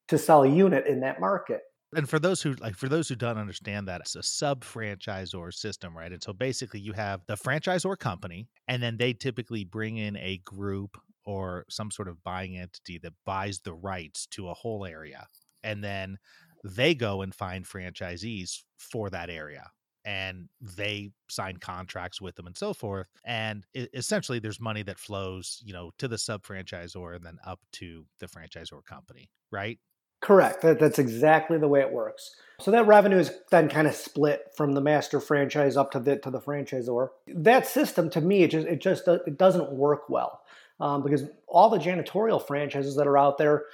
to 0.07 0.18
sell 0.18 0.44
a 0.44 0.50
unit 0.50 0.88
in 0.88 1.01
that 1.01 1.19
market. 1.19 1.62
And 1.95 2.09
for 2.09 2.18
those 2.18 2.41
who 2.41 2.53
like 2.53 2.75
for 2.75 2.89
those 2.89 3.07
who 3.07 3.15
don't 3.15 3.38
understand 3.38 3.88
that, 3.88 4.01
it's 4.01 4.15
a 4.15 4.24
sub 4.24 4.63
franchisor 4.63 5.53
system, 5.53 5.95
right? 5.95 6.12
And 6.12 6.24
so 6.24 6.33
basically 6.33 6.79
you 6.79 6.94
have 6.94 7.21
the 7.27 7.36
franchisor 7.36 7.97
company, 8.00 8.47
and 8.68 8.81
then 8.81 8.97
they 8.97 9.13
typically 9.13 9.63
bring 9.63 9.97
in 9.97 10.18
a 10.18 10.39
group 10.44 10.97
or 11.25 11.65
some 11.69 11.91
sort 11.91 12.07
of 12.07 12.23
buying 12.23 12.57
entity 12.57 12.97
that 12.97 13.13
buys 13.25 13.59
the 13.59 13.73
rights 13.73 14.25
to 14.27 14.49
a 14.49 14.53
whole 14.53 14.85
area 14.85 15.25
and 15.63 15.83
then 15.83 16.17
they 16.63 16.93
go 16.93 17.21
and 17.21 17.33
find 17.33 17.65
franchisees 17.65 18.63
for 18.77 19.09
that 19.09 19.29
area 19.29 19.69
and 20.05 20.49
they 20.59 21.11
sign 21.29 21.55
contracts 21.57 22.19
with 22.19 22.35
them 22.35 22.47
and 22.47 22.57
so 22.57 22.73
forth 22.73 23.07
and 23.23 23.65
essentially 23.73 24.39
there's 24.39 24.59
money 24.59 24.83
that 24.83 24.99
flows 24.99 25.61
you 25.65 25.73
know 25.73 25.91
to 25.97 26.07
the 26.07 26.17
sub 26.17 26.43
franchisor 26.43 27.15
and 27.15 27.25
then 27.25 27.37
up 27.45 27.59
to 27.71 28.05
the 28.19 28.27
franchisor 28.27 28.83
company 28.85 29.29
right? 29.53 29.79
Correct 30.21 30.61
that, 30.61 30.79
that's 30.79 30.99
exactly 30.99 31.57
the 31.57 31.67
way 31.67 31.81
it 31.81 31.91
works. 31.91 32.35
So 32.59 32.71
that 32.71 32.87
revenue 32.87 33.17
is 33.17 33.31
then 33.51 33.69
kind 33.69 33.87
of 33.87 33.93
split 33.93 34.51
from 34.55 34.73
the 34.73 34.79
master 34.81 35.19
franchise 35.19 35.75
up 35.75 35.91
to 35.91 35.99
the 35.99 36.17
to 36.19 36.31
the 36.31 36.39
franchisor. 36.39 37.09
That 37.27 37.67
system 37.67 38.09
to 38.11 38.21
me 38.21 38.43
it 38.43 38.51
just 38.51 38.67
it 38.67 38.81
just 38.81 39.07
it 39.07 39.37
doesn't 39.37 39.73
work 39.73 40.09
well 40.09 40.41
um, 40.79 41.03
because 41.03 41.23
all 41.47 41.69
the 41.69 41.77
janitorial 41.77 42.45
franchises 42.45 42.95
that 42.95 43.07
are 43.07 43.17
out 43.17 43.37
there, 43.37 43.65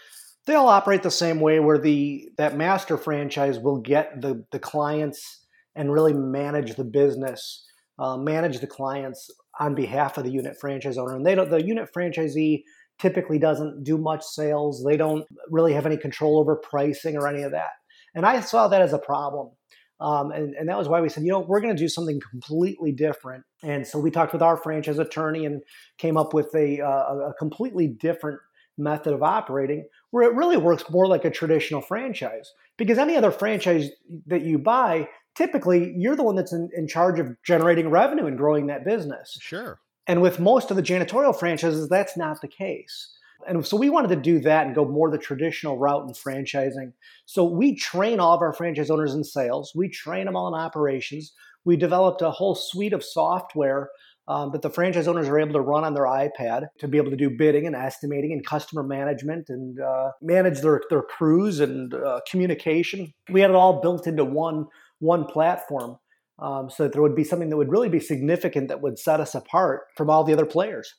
they 0.46 0.56
all 0.56 0.68
operate 0.68 1.04
the 1.04 1.12
same 1.12 1.40
way 1.40 1.60
where 1.60 1.78
the 1.78 2.30
that 2.38 2.58
master 2.58 2.98
franchise 2.98 3.60
will 3.60 3.78
get 3.78 4.22
the 4.22 4.46
the 4.52 4.60
clients 4.60 5.46
and 5.76 5.92
really 5.94 6.14
manage 6.14 6.76
the 6.76 6.84
business, 6.84 7.66
uh, 8.00 8.18
manage 8.18 8.60
the 8.60 8.68
clients 8.68 9.30
on 9.60 9.76
behalf 9.76 10.18
of 10.18 10.24
the 10.24 10.32
unit 10.32 10.58
franchise 10.60 10.98
owner. 10.98 11.16
And 11.16 11.26
they 11.26 11.36
don't 11.36 11.50
the 11.50 11.64
unit 11.64 11.90
franchisee 11.96 12.64
typically 13.00 13.40
doesn't 13.40 13.84
do 13.84 13.98
much 13.98 14.24
sales. 14.24 14.84
They 14.84 14.98
don't 14.98 15.26
really 15.50 15.74
have 15.74 15.86
any 15.86 15.98
control 15.98 16.40
over 16.40 16.56
pricing 16.56 17.16
or 17.16 17.28
any 17.28 17.44
of 17.44 17.52
that. 17.52 17.70
And 18.14 18.26
I 18.26 18.42
saw 18.42 18.68
that 18.68 18.82
as 18.82 18.94
a 18.94 19.00
problem. 19.00 19.52
Um, 20.02 20.32
and, 20.32 20.54
and 20.56 20.70
that 20.70 20.78
was 20.78 20.88
why 20.88 21.02
we 21.02 21.10
said, 21.10 21.24
you 21.24 21.32
know, 21.32 21.40
we're 21.40 21.60
going 21.60 21.76
to 21.76 21.82
do 21.82 21.90
something 21.90 22.22
completely 22.32 22.92
different. 22.92 23.44
And 23.64 23.86
so 23.86 24.00
we 24.00 24.12
talked 24.12 24.32
with 24.32 24.42
our 24.42 24.56
franchise 24.56 24.98
attorney 24.98 25.46
and 25.46 25.62
came 25.98 26.16
up 26.16 26.34
with 26.34 26.54
a, 26.56 26.82
uh, 26.82 27.30
a 27.30 27.34
completely 27.38 27.88
different 27.88 28.40
method 28.78 29.14
of 29.14 29.22
operating 29.22 29.86
where 30.12 30.30
it 30.30 30.34
really 30.36 30.58
works 30.58 30.90
more 30.90 31.06
like 31.06 31.26
a 31.26 31.30
traditional 31.30 31.82
franchise. 31.82 32.54
Because 32.78 32.98
any 32.98 33.18
other 33.18 33.32
franchise 33.32 33.90
that 34.28 34.44
you 34.44 34.58
buy, 34.58 35.10
typically 35.36 35.94
you're 35.98 36.16
the 36.16 36.24
one 36.24 36.36
that's 36.36 36.54
in, 36.54 36.70
in 36.74 36.88
charge 36.88 37.20
of 37.20 37.36
generating 37.44 37.90
revenue 37.90 38.26
and 38.26 38.38
growing 38.38 38.68
that 38.68 38.86
business. 38.86 39.38
Sure. 39.42 39.80
And 40.08 40.22
with 40.22 40.40
most 40.40 40.72
of 40.72 40.78
the 40.78 40.84
janitorial 40.84 41.38
franchises, 41.38 41.88
that's 41.90 42.18
not 42.18 42.42
the 42.42 42.48
case. 42.48 43.16
And 43.48 43.66
so 43.66 43.78
we 43.78 43.90
wanted 43.90 44.10
to 44.10 44.16
do 44.16 44.40
that 44.42 44.66
and 44.66 44.76
go 44.76 44.86
more 44.86 45.10
the 45.10 45.18
traditional 45.18 45.78
route 45.78 46.08
in 46.08 46.14
franchising. 46.14 46.94
So 47.26 47.44
we 47.44 47.76
train 47.76 48.20
all 48.20 48.36
of 48.36 48.42
our 48.42 48.54
franchise 48.54 48.90
owners 48.90 49.14
in 49.14 49.24
sales. 49.24 49.72
We 49.74 49.90
train 49.90 50.26
them 50.26 50.36
all 50.36 50.54
in 50.54 50.60
operations. 50.60 51.34
We 51.66 51.78
developed 51.78 52.22
a 52.22 52.32
whole 52.32 52.56
suite 52.56 52.94
of 52.94 53.04
software 53.04 53.90
um, 54.28 54.52
that 54.52 54.62
the 54.62 54.70
franchise 54.70 55.08
owners 55.08 55.28
are 55.28 55.40
able 55.40 55.54
to 55.54 55.62
run 55.62 55.84
on 55.84 55.94
their 55.96 56.04
iPad 56.04 56.68
to 56.78 56.88
be 56.88 56.98
able 56.98 57.10
to 57.10 57.18
do 57.18 57.32
bidding 57.32 57.66
and 57.66 57.76
estimating 57.76 58.32
and 58.32 58.46
customer 58.46 58.84
management 58.84 59.50
and 59.50 59.80
uh, 59.80 60.12
manage 60.22 60.62
their, 60.62 60.82
their 60.90 61.02
crews 61.02 61.60
and 61.60 61.94
uh, 61.96 62.22
communication. 62.30 63.12
We 63.32 63.42
had 63.42 63.50
it 63.50 63.56
all 63.56 63.82
built 63.82 64.06
into 64.06 64.24
one 64.24 64.68
one 65.00 65.26
platform. 65.26 65.98
Um, 66.42 66.70
so 66.70 66.84
that 66.84 66.94
there 66.94 67.02
would 67.02 67.18
be 67.18 67.26
something 67.26 67.50
that 67.50 67.58
would 67.58 67.70
really 67.70 67.90
be 67.90 68.00
significant 68.00 68.70
that 68.70 68.80
would 68.82 68.98
set 68.98 69.20
us 69.20 69.36
apart 69.36 69.88
from 69.98 70.10
all 70.10 70.24
the 70.24 70.32
other 70.32 70.46
players. 70.46 70.96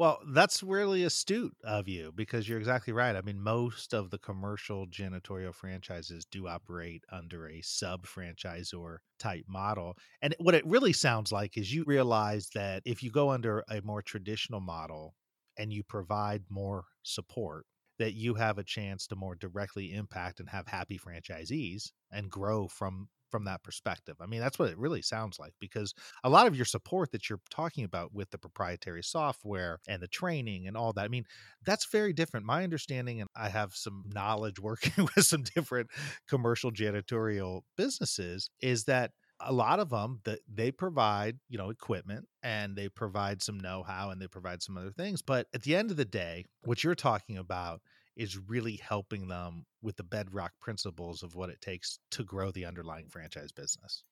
Well, 0.00 0.20
that's 0.28 0.62
really 0.62 1.04
astute 1.04 1.54
of 1.62 1.86
you 1.86 2.10
because 2.16 2.48
you're 2.48 2.58
exactly 2.58 2.94
right. 2.94 3.14
I 3.14 3.20
mean, 3.20 3.38
most 3.38 3.92
of 3.92 4.08
the 4.08 4.16
commercial 4.18 4.86
janitorial 4.86 5.54
franchises 5.54 6.24
do 6.24 6.48
operate 6.48 7.04
under 7.12 7.46
a 7.50 7.60
sub 7.60 8.06
franchisor 8.06 9.00
type 9.18 9.44
model. 9.46 9.98
And 10.22 10.34
what 10.38 10.54
it 10.54 10.64
really 10.64 10.94
sounds 10.94 11.32
like 11.32 11.58
is 11.58 11.74
you 11.74 11.84
realize 11.86 12.48
that 12.54 12.82
if 12.86 13.02
you 13.02 13.10
go 13.10 13.28
under 13.30 13.62
a 13.68 13.82
more 13.82 14.00
traditional 14.00 14.60
model 14.60 15.16
and 15.58 15.70
you 15.70 15.82
provide 15.82 16.44
more 16.48 16.86
support, 17.02 17.66
that 17.98 18.14
you 18.14 18.32
have 18.36 18.56
a 18.56 18.64
chance 18.64 19.06
to 19.08 19.16
more 19.16 19.34
directly 19.34 19.92
impact 19.92 20.40
and 20.40 20.48
have 20.48 20.66
happy 20.66 20.98
franchisees 20.98 21.90
and 22.10 22.30
grow 22.30 22.66
from 22.68 23.10
from 23.30 23.44
that 23.44 23.62
perspective. 23.62 24.16
I 24.20 24.26
mean, 24.26 24.40
that's 24.40 24.58
what 24.58 24.70
it 24.70 24.78
really 24.78 25.02
sounds 25.02 25.38
like 25.38 25.52
because 25.60 25.94
a 26.24 26.30
lot 26.30 26.46
of 26.46 26.56
your 26.56 26.64
support 26.64 27.12
that 27.12 27.28
you're 27.28 27.40
talking 27.50 27.84
about 27.84 28.12
with 28.12 28.30
the 28.30 28.38
proprietary 28.38 29.02
software 29.02 29.78
and 29.88 30.02
the 30.02 30.08
training 30.08 30.66
and 30.66 30.76
all 30.76 30.92
that, 30.94 31.04
I 31.04 31.08
mean, 31.08 31.24
that's 31.64 31.86
very 31.86 32.12
different. 32.12 32.46
My 32.46 32.64
understanding, 32.64 33.20
and 33.20 33.30
I 33.36 33.48
have 33.48 33.74
some 33.74 34.04
knowledge 34.06 34.58
working 34.60 35.08
with 35.14 35.26
some 35.26 35.42
different 35.42 35.90
commercial 36.28 36.70
janitorial 36.70 37.62
businesses, 37.76 38.50
is 38.60 38.84
that 38.84 39.12
a 39.40 39.52
lot 39.52 39.80
of 39.80 39.88
them 39.88 40.20
that 40.24 40.40
they 40.52 40.70
provide 40.70 41.38
you 41.48 41.56
know 41.56 41.70
equipment 41.70 42.26
and 42.42 42.76
they 42.76 42.88
provide 42.88 43.42
some 43.42 43.58
know-how 43.58 44.10
and 44.10 44.20
they 44.20 44.26
provide 44.26 44.62
some 44.62 44.76
other 44.76 44.90
things 44.90 45.22
but 45.22 45.46
at 45.54 45.62
the 45.62 45.74
end 45.74 45.90
of 45.90 45.96
the 45.96 46.04
day 46.04 46.44
what 46.64 46.84
you're 46.84 46.94
talking 46.94 47.38
about 47.38 47.80
is 48.16 48.38
really 48.48 48.76
helping 48.76 49.28
them 49.28 49.64
with 49.82 49.96
the 49.96 50.02
bedrock 50.02 50.52
principles 50.60 51.22
of 51.22 51.34
what 51.34 51.50
it 51.50 51.60
takes 51.60 51.98
to 52.10 52.24
grow 52.24 52.50
the 52.50 52.64
underlying 52.64 53.08
franchise 53.08 53.52
business. 53.52 54.04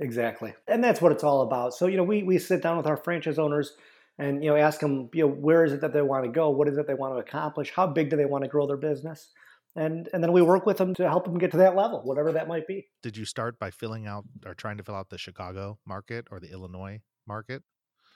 Exactly. 0.00 0.54
And 0.68 0.82
that's 0.82 1.00
what 1.00 1.12
it's 1.12 1.24
all 1.24 1.42
about. 1.42 1.74
So, 1.74 1.86
you 1.86 1.96
know, 1.96 2.02
we, 2.02 2.22
we 2.22 2.38
sit 2.38 2.62
down 2.62 2.76
with 2.76 2.86
our 2.86 2.96
franchise 2.96 3.38
owners 3.38 3.76
and 4.18 4.42
you 4.42 4.50
know 4.50 4.56
ask 4.56 4.80
them 4.80 5.08
you 5.12 5.26
know 5.26 5.32
where 5.32 5.64
is 5.64 5.72
it 5.72 5.80
that 5.80 5.92
they 5.92 6.02
want 6.02 6.24
to 6.24 6.30
go 6.30 6.50
what 6.50 6.68
is 6.68 6.76
it 6.76 6.86
they 6.86 6.94
want 6.94 7.14
to 7.14 7.18
accomplish 7.18 7.72
how 7.74 7.86
big 7.86 8.10
do 8.10 8.16
they 8.16 8.24
want 8.24 8.44
to 8.44 8.48
grow 8.48 8.66
their 8.66 8.76
business 8.76 9.30
and 9.76 10.08
and 10.12 10.22
then 10.22 10.32
we 10.32 10.42
work 10.42 10.66
with 10.66 10.76
them 10.76 10.94
to 10.94 11.08
help 11.08 11.24
them 11.24 11.38
get 11.38 11.50
to 11.50 11.56
that 11.56 11.74
level 11.74 12.02
whatever 12.04 12.32
that 12.32 12.48
might 12.48 12.66
be 12.66 12.86
did 13.02 13.16
you 13.16 13.24
start 13.24 13.58
by 13.58 13.70
filling 13.70 14.06
out 14.06 14.24
or 14.46 14.54
trying 14.54 14.76
to 14.76 14.84
fill 14.84 14.94
out 14.94 15.08
the 15.08 15.18
chicago 15.18 15.78
market 15.86 16.26
or 16.30 16.40
the 16.40 16.50
illinois 16.50 17.00
market 17.26 17.62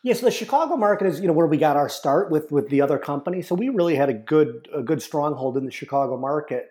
yeah, 0.03 0.15
so 0.15 0.27
the 0.27 0.31
Chicago 0.31 0.77
market 0.77 1.07
is 1.07 1.21
you 1.21 1.27
know 1.27 1.33
where 1.33 1.47
we 1.47 1.59
got 1.59 1.77
our 1.77 1.89
start 1.89 2.31
with 2.31 2.51
with 2.53 2.69
the 2.69 2.81
other 2.81 2.99
company. 2.99 3.43
So 3.43 3.55
we 3.55 3.69
really 3.69 3.97
had 3.97 4.09
a 4.09 4.15
good 4.15 4.69
a 4.75 4.83
good 4.83 5.03
stronghold 5.03 5.57
in 5.57 5.65
the 5.65 5.71
Chicago 5.71 6.17
market. 6.17 6.67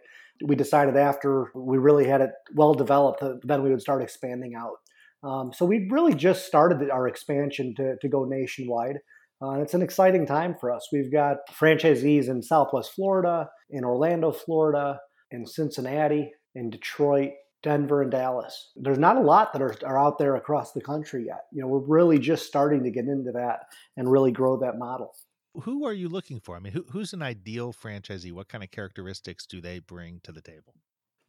We 0.46 0.55
decided 0.55 0.98
after 0.98 1.51
we 1.53 1.77
really 1.77 2.08
had 2.08 2.22
it 2.22 2.32
well 2.53 2.74
developed, 2.74 3.22
that 3.22 3.39
then 3.44 3.63
we 3.63 3.70
would 3.70 3.82
start 3.82 4.01
expanding 4.01 4.53
out. 4.55 4.77
Um, 5.24 5.51
so 5.53 5.65
we 5.65 5.88
really 5.89 6.13
just 6.13 6.46
started 6.46 6.89
our 6.89 7.08
expansion 7.08 7.74
to, 7.75 7.96
to 8.01 8.08
go 8.08 8.25
nationwide. 8.25 8.98
Uh, 9.41 9.62
it's 9.62 9.74
an 9.74 9.82
exciting 9.82 10.25
time 10.25 10.55
for 10.60 10.72
us. 10.72 10.88
We've 10.91 11.12
got 11.12 11.38
franchisees 11.51 12.29
in 12.29 12.41
Southwest 12.41 12.91
Florida, 12.94 13.50
in 13.70 13.84
Orlando, 13.84 14.32
Florida, 14.32 15.00
in 15.32 15.46
Cincinnati, 15.46 16.32
in 16.53 16.70
Detroit, 16.70 17.32
Denver, 17.65 18.01
and 18.03 18.12
Dallas. 18.12 18.72
There's 18.77 19.00
not 19.00 19.17
a 19.17 19.22
lot 19.22 19.51
that 19.51 19.62
are, 19.62 19.75
are 19.86 20.00
out 20.00 20.17
there 20.19 20.36
across 20.36 20.72
the 20.72 20.79
country 20.79 21.25
yet. 21.25 21.48
You 21.51 21.62
know, 21.62 21.67
we're 21.67 21.79
really 21.79 22.19
just 22.19 22.45
starting 22.45 22.84
to 22.84 22.91
get 22.91 23.05
into 23.05 23.31
that 23.34 23.65
and 23.98 24.10
really 24.10 24.31
grow 24.31 24.57
that 24.57 24.77
model. 24.77 25.15
Who 25.63 25.86
are 25.86 25.93
you 25.93 26.07
looking 26.07 26.39
for? 26.39 26.55
I 26.55 26.60
mean, 26.60 26.74
who, 26.74 26.86
who's 26.91 27.12
an 27.12 27.22
ideal 27.22 27.74
franchisee? 27.74 28.31
What 28.31 28.50
kind 28.50 28.63
of 28.63 28.72
characteristics 28.72 29.45
do 29.45 29.60
they 29.60 29.79
bring 29.79 30.22
to 30.24 30.31
the 30.31 30.41
table? 30.41 30.75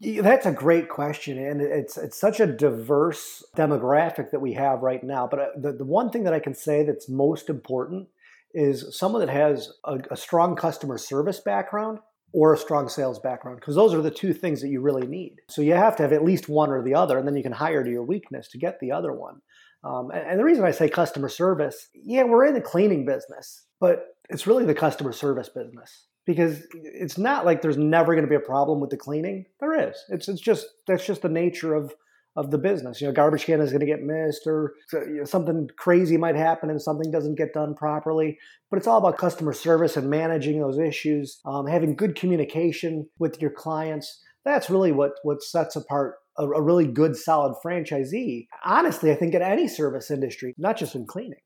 That's 0.01 0.45
a 0.45 0.53
great 0.53 0.91
question, 0.91 1.39
and 1.39 1.63
it's 1.63 1.97
it's 1.97 2.21
such 2.21 2.39
a 2.39 2.47
diverse 2.47 3.43
demographic 3.57 4.31
that 4.31 4.41
we 4.41 4.53
have 4.53 4.83
right 4.83 5.03
now. 5.03 5.27
But 5.27 5.41
uh, 5.41 5.47
the, 5.57 5.73
the 5.73 5.87
one 5.87 6.11
thing 6.11 6.25
that 6.25 6.35
I 6.35 6.39
can 6.39 6.55
say 6.55 6.85
that's 6.85 7.09
most 7.09 7.49
important 7.49 8.09
is 8.53 8.95
someone 8.95 9.25
that 9.25 9.33
has 9.33 9.73
a, 9.85 9.99
a 10.11 10.17
strong 10.17 10.55
customer 10.55 10.99
service 10.99 11.41
background 11.41 12.01
or 12.33 12.53
a 12.53 12.59
strong 12.59 12.89
sales 12.89 13.19
background, 13.19 13.59
because 13.61 13.75
those 13.75 13.95
are 13.95 14.03
the 14.03 14.11
two 14.11 14.33
things 14.33 14.61
that 14.61 14.69
you 14.69 14.81
really 14.81 15.07
need. 15.07 15.37
So 15.49 15.63
you 15.63 15.75
have 15.75 15.97
to 15.97 16.03
have 16.03 16.13
at 16.13 16.25
least 16.25 16.49
one 16.49 16.71
or 16.71 16.83
the 16.83 16.95
other, 16.95 17.19
and 17.19 17.27
then 17.27 17.37
you 17.37 17.43
can 17.43 17.53
hire 17.53 17.83
to 17.83 17.91
your 17.91 18.03
weakness 18.03 18.49
to 18.49 18.59
get 18.59 18.79
the 18.81 18.93
other 18.93 19.13
one. 19.13 19.41
Um, 19.85 20.11
and, 20.11 20.27
and 20.27 20.41
the 20.41 20.45
reason 20.45 20.65
I 20.65 20.73
say 20.73 20.89
customer 20.89 21.29
service, 21.29 21.89
yeah, 21.95 22.25
we're 22.25 22.47
in 22.47 22.55
the 22.55 22.61
cleaning 22.61 23.07
business, 23.07 23.65
but 23.81 24.05
it's 24.29 24.47
really 24.47 24.65
the 24.65 24.75
customer 24.75 25.13
service 25.13 25.49
business 25.49 26.07
because 26.27 26.67
it's 26.73 27.17
not 27.17 27.45
like 27.45 27.63
there's 27.63 27.77
never 27.77 28.15
going 28.15 28.25
to 28.25 28.31
be 28.31 28.37
a 28.37 28.41
problem 28.41 28.81
with 28.81 28.91
the 28.91 28.97
cleaning. 28.97 29.47
There 29.61 29.89
is. 29.89 29.97
It's 30.09 30.29
it's 30.29 30.41
just 30.41 30.67
that's 30.87 31.07
just 31.07 31.23
the 31.23 31.29
nature 31.29 31.75
of 31.75 31.95
of 32.37 32.51
the 32.51 32.59
business. 32.59 33.01
You 33.01 33.07
know, 33.07 33.13
garbage 33.13 33.45
can 33.45 33.61
is 33.61 33.71
going 33.71 33.81
to 33.81 33.87
get 33.87 34.03
missed, 34.03 34.47
or 34.47 34.75
you 34.93 35.19
know, 35.19 35.25
something 35.25 35.69
crazy 35.77 36.17
might 36.17 36.37
happen 36.37 36.71
and 36.71 36.81
something 36.81 37.11
doesn't 37.11 37.37
get 37.37 37.53
done 37.53 37.75
properly. 37.75 38.39
But 38.71 38.79
it's 38.79 38.87
all 38.87 38.99
about 38.99 39.19
customer 39.19 39.53
service 39.53 39.97
and 39.97 40.11
managing 40.11 40.61
those 40.61 40.79
issues, 40.79 41.41
um, 41.45 41.67
having 41.67 41.97
good 41.97 42.15
communication 42.15 43.09
with 43.19 43.41
your 43.41 43.51
clients. 43.51 44.23
That's 44.45 44.71
really 44.71 44.93
what 44.93 45.13
what 45.23 45.43
sets 45.43 45.77
apart 45.77 46.17
a, 46.39 46.45
a 46.45 46.63
really 46.63 46.87
good, 46.87 47.17
solid 47.17 47.57
franchisee. 47.65 48.47
Honestly, 48.65 49.11
I 49.11 49.15
think 49.15 49.35
in 49.35 49.43
any 49.43 49.69
service 49.69 50.11
industry, 50.11 50.55
not 50.59 50.77
just 50.77 50.95
in 50.95 51.07
cleaning 51.07 51.41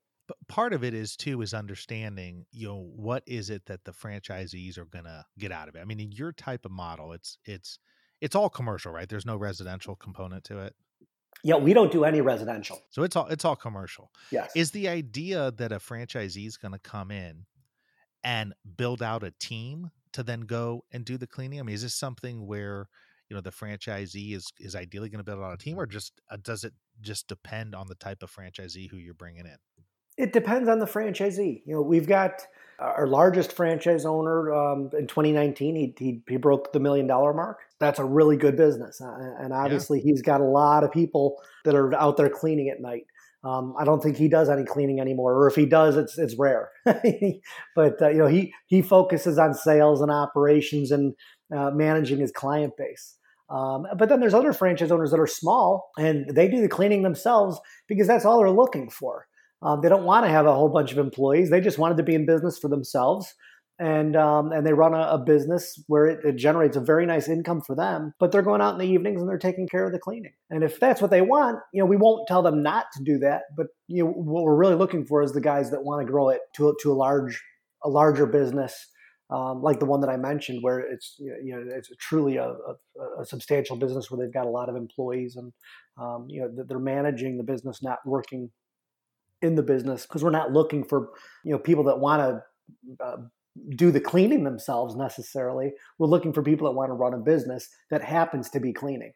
part 0.49 0.73
of 0.73 0.85
it 0.85 0.95
is 0.95 1.17
too 1.17 1.43
is 1.43 1.55
understanding 1.55 2.45
you 2.53 2.69
know 2.69 2.89
what 2.95 3.23
is 3.27 3.51
it 3.51 3.67
that 3.67 3.85
the 3.85 3.93
franchisees 3.93 4.79
are 4.79 4.85
going 4.85 5.05
to 5.05 5.25
get 5.39 5.51
out 5.51 5.69
of 5.69 5.75
it 5.75 5.81
i 5.81 5.85
mean 5.85 5.99
in 6.01 6.13
your 6.13 6.33
type 6.33 6.65
of 6.65 6.71
model 6.71 7.13
it's 7.13 7.39
it's 7.45 7.79
it's 8.21 8.35
all 8.35 8.49
commercial 8.49 8.93
right? 8.93 9.09
There's 9.09 9.27
no 9.27 9.37
residential 9.37 9.97
component 9.97 10.45
to 10.45 10.61
it. 10.61 10.75
Yeah 11.43 11.57
we 11.57 11.73
don't 11.73 11.91
do 11.91 12.05
any 12.05 12.21
residential. 12.21 12.81
So 12.91 13.03
it's 13.03 13.17
all 13.17 13.27
it's 13.27 13.45
all 13.45 13.57
commercial. 13.57 14.11
Yes. 14.31 14.53
Is 14.55 14.71
the 14.71 14.89
idea 14.89 15.53
that 15.53 15.73
a 15.73 15.79
franchisee 15.79 16.47
is 16.47 16.57
going 16.57 16.73
to 16.73 16.79
come 16.79 17.11
in 17.11 17.47
and 18.23 18.55
build 18.77 19.03
out 19.03 19.23
a 19.23 19.31
team 19.33 19.91
to 20.13 20.23
then 20.23 20.43
go 20.43 20.85
and 20.93 21.05
do 21.05 21.17
the 21.17 21.27
cleaning? 21.27 21.61
I 21.61 21.63
mean 21.63 21.75
is 21.75 21.83
this 21.83 21.95
something 21.95 22.47
where 22.47 22.89
you 23.29 23.35
know 23.37 23.41
the 23.41 23.51
franchisee 23.51 24.35
is 24.35 24.53
is 24.59 24.75
ideally 24.75 25.09
going 25.09 25.25
to 25.25 25.25
build 25.25 25.43
out 25.43 25.55
a 25.55 25.57
team 25.57 25.79
or 25.79 25.87
just 25.87 26.21
uh, 26.31 26.37
does 26.43 26.65
it 26.65 26.75
just 27.01 27.29
depend 27.29 27.75
on 27.75 27.87
the 27.87 27.95
type 27.95 28.23
of 28.23 28.31
franchisee 28.31 28.91
who 28.91 28.97
you're 28.97 29.15
bringing 29.15 29.47
in 29.47 29.57
it 30.21 30.33
depends 30.33 30.69
on 30.69 30.79
the 30.79 30.87
franchisee. 30.87 31.63
You 31.67 31.75
know, 31.75 31.83
we've 31.83 32.07
got 32.07 32.47
our 32.79 33.07
largest 33.07 33.53
franchise 33.53 34.05
owner 34.05 34.53
um, 34.55 34.91
in 34.99 35.07
2019. 35.07 35.77
He, 35.77 35.95
he, 35.99 36.23
he 36.29 36.37
broke 36.37 36.73
the 36.73 36.81
million 36.81 37.07
dollar 37.07 37.33
mark. 37.33 37.59
That's 37.79 37.99
a 37.99 38.05
really 38.05 38.37
good 38.37 38.57
business, 38.57 39.01
uh, 39.01 39.35
and 39.39 39.53
obviously 39.53 39.99
yeah. 39.99 40.05
he's 40.05 40.23
got 40.23 40.41
a 40.41 40.45
lot 40.45 40.85
of 40.85 40.93
people 40.93 41.37
that 41.65 41.75
are 41.75 41.95
out 41.95 42.17
there 42.17 42.29
cleaning 42.29 42.69
at 42.69 42.81
night. 42.81 43.05
Um, 43.43 43.75
I 43.79 43.85
don't 43.85 44.03
think 44.03 44.19
he 44.19 44.29
does 44.29 44.51
any 44.51 44.65
cleaning 44.65 45.01
anymore, 45.01 45.35
or 45.35 45.49
if 45.49 45.55
he 45.55 45.65
does, 45.65 45.97
it's 45.97 46.19
it's 46.19 46.37
rare. 46.39 46.71
but 46.85 48.01
uh, 48.03 48.09
you 48.09 48.19
know, 48.19 48.27
he 48.27 48.53
he 48.67 48.83
focuses 48.83 49.39
on 49.39 49.55
sales 49.55 50.03
and 50.03 50.11
operations 50.11 50.91
and 50.91 51.15
uh, 51.55 51.71
managing 51.71 52.19
his 52.19 52.33
client 52.33 52.75
base. 52.77 53.17
Um, 53.49 53.87
but 53.99 54.09
then 54.09 54.21
there's 54.21 54.35
other 54.35 54.53
franchise 54.53 54.93
owners 54.93 55.11
that 55.11 55.19
are 55.19 55.27
small 55.27 55.91
and 55.99 56.29
they 56.31 56.47
do 56.47 56.61
the 56.61 56.69
cleaning 56.69 57.03
themselves 57.03 57.61
because 57.89 58.07
that's 58.07 58.25
all 58.25 58.39
they're 58.39 58.49
looking 58.49 58.89
for. 58.89 59.27
Um, 59.63 59.81
they 59.83 59.89
don't 59.89 60.05
want 60.05 60.25
to 60.25 60.31
have 60.31 60.47
a 60.47 60.55
whole 60.55 60.69
bunch 60.69 60.93
of 60.93 60.99
employees. 60.99 61.51
They 61.51 61.61
just 61.61 61.79
wanted 61.79 61.99
to 61.99 62.03
be 62.03 62.15
in 62.15 62.27
business 62.27 62.59
for 62.59 62.69
themselves. 62.69 63.35
And, 63.79 64.15
um, 64.15 64.53
and 64.53 64.67
they 64.67 64.75
run 64.75 64.93
a, 64.93 65.09
a 65.13 65.19
business 65.19 65.83
where 65.87 66.05
it, 66.05 66.23
it, 66.23 66.37
generates 66.37 66.77
a 66.77 66.81
very 66.81 67.07
nice 67.07 67.29
income 67.29 67.63
for 67.67 67.75
them, 67.75 68.13
but 68.21 68.31
they're 68.31 68.43
going 68.43 68.61
out 68.61 68.75
in 68.75 68.79
the 68.79 68.93
evenings 68.93 69.23
and 69.23 69.29
they're 69.29 69.39
taking 69.39 69.67
care 69.67 69.87
of 69.87 69.93
the 69.93 69.99
cleaning. 69.99 70.35
And 70.51 70.63
if 70.63 70.79
that's 70.79 71.01
what 71.01 71.11
they 71.11 71.23
want, 71.23 71.61
you 71.73 71.81
know, 71.81 71.87
we 71.87 71.97
won't 71.97 72.29
tell 72.29 72.43
them 72.43 72.63
not 72.63 72.87
to 72.93 73.03
do 73.03 73.19
that. 73.21 73.45
But 73.57 73.69
you 73.89 74.05
know, 74.05 74.11
what 74.11 74.45
we're 74.45 74.55
really 74.55 74.75
looking 74.75 75.07
for 75.07 75.23
is 75.23 75.33
the 75.33 75.41
guys 75.41 75.71
that 75.71 75.83
want 75.83 76.07
to 76.07 76.13
grow 76.13 76.29
it 76.29 76.41
to 76.57 76.77
to 76.83 76.93
a 76.93 76.95
large 76.95 77.43
a 77.83 77.89
larger 77.89 78.27
business, 78.27 78.75
um, 79.31 79.63
like 79.63 79.79
the 79.79 79.87
one 79.87 80.03
that 80.03 80.11
I 80.11 80.19
mentioned, 80.19 80.59
where 80.63 80.81
it's 80.81 81.17
you 81.19 81.57
know 81.57 81.65
it's 81.75 81.89
truly 82.01 82.37
a, 82.37 82.49
a, 82.49 83.23
a, 83.23 83.25
substantial 83.25 83.77
business 83.77 84.11
where 84.11 84.19
they've 84.19 84.35
got 84.35 84.47
a 84.47 84.51
lot 84.51 84.69
of 84.69 84.77
employees 84.77 85.37
and 85.37 85.53
um, 85.99 86.27
you 86.29 86.43
know 86.43 86.65
they're 86.69 86.79
managing 86.79 87.39
the 87.39 87.45
business, 87.45 87.83
not 87.83 87.99
working 88.05 88.51
in 89.43 89.55
the 89.55 89.63
business 89.63 90.07
because 90.07 90.23
we're 90.23 90.31
not 90.31 90.53
looking 90.53 90.85
for 90.85 91.11
you 91.45 91.53
know 91.53 91.59
people 91.59 91.85
that 91.85 91.99
want 91.99 92.21
to 92.21 93.05
uh, 93.05 93.17
do 93.77 93.91
the 93.91 94.01
cleaning 94.01 94.45
themselves 94.45 94.95
necessarily. 94.95 95.73
We're 95.99 96.07
looking 96.07 96.33
for 96.33 96.43
people 96.43 96.69
that 96.69 96.77
want 96.77 96.91
to 96.91 96.95
run 96.95 97.15
a 97.15 97.19
business 97.19 97.69
that 97.91 98.03
happens 98.03 98.51
to 98.51 98.61
be 98.61 98.73
cleaning. 98.73 99.13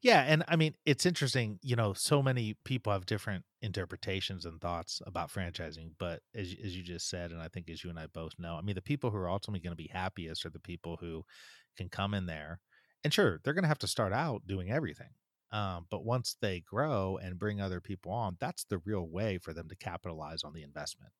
Yeah, 0.00 0.22
and 0.22 0.44
I 0.48 0.56
mean 0.56 0.74
it's 0.86 1.06
interesting. 1.06 1.58
You 1.62 1.76
know, 1.76 1.92
so 1.92 2.22
many 2.22 2.56
people 2.64 2.92
have 2.92 3.06
different 3.06 3.44
interpretations 3.60 4.44
and 4.44 4.60
thoughts 4.60 5.02
about 5.06 5.30
franchising, 5.30 5.92
but 5.98 6.22
as 6.34 6.54
as 6.64 6.76
you 6.76 6.82
just 6.82 7.08
said, 7.08 7.32
and 7.32 7.40
I 7.40 7.48
think 7.48 7.68
as 7.68 7.82
you 7.84 7.90
and 7.90 7.98
I 7.98 8.06
both 8.06 8.32
know, 8.38 8.56
I 8.56 8.62
mean 8.62 8.74
the 8.74 8.82
people 8.82 9.10
who 9.10 9.18
are 9.18 9.30
ultimately 9.30 9.60
going 9.60 9.76
to 9.76 9.82
be 9.82 9.90
happiest 9.92 10.46
are 10.46 10.50
the 10.50 10.60
people 10.60 10.96
who 11.00 11.24
can 11.76 11.88
come 11.88 12.14
in 12.14 12.26
there, 12.26 12.60
and 13.04 13.12
sure, 13.12 13.40
they're 13.42 13.54
going 13.54 13.64
to 13.64 13.68
have 13.68 13.78
to 13.78 13.86
start 13.86 14.12
out 14.12 14.46
doing 14.46 14.70
everything. 14.70 15.10
Um, 15.50 15.86
but 15.90 16.04
once 16.04 16.36
they 16.40 16.60
grow 16.60 17.18
and 17.22 17.38
bring 17.38 17.60
other 17.60 17.80
people 17.80 18.12
on, 18.12 18.36
that's 18.38 18.64
the 18.64 18.78
real 18.78 19.08
way 19.08 19.38
for 19.38 19.52
them 19.52 19.68
to 19.68 19.76
capitalize 19.76 20.44
on 20.44 20.52
the 20.52 20.62
investment. 20.62 21.12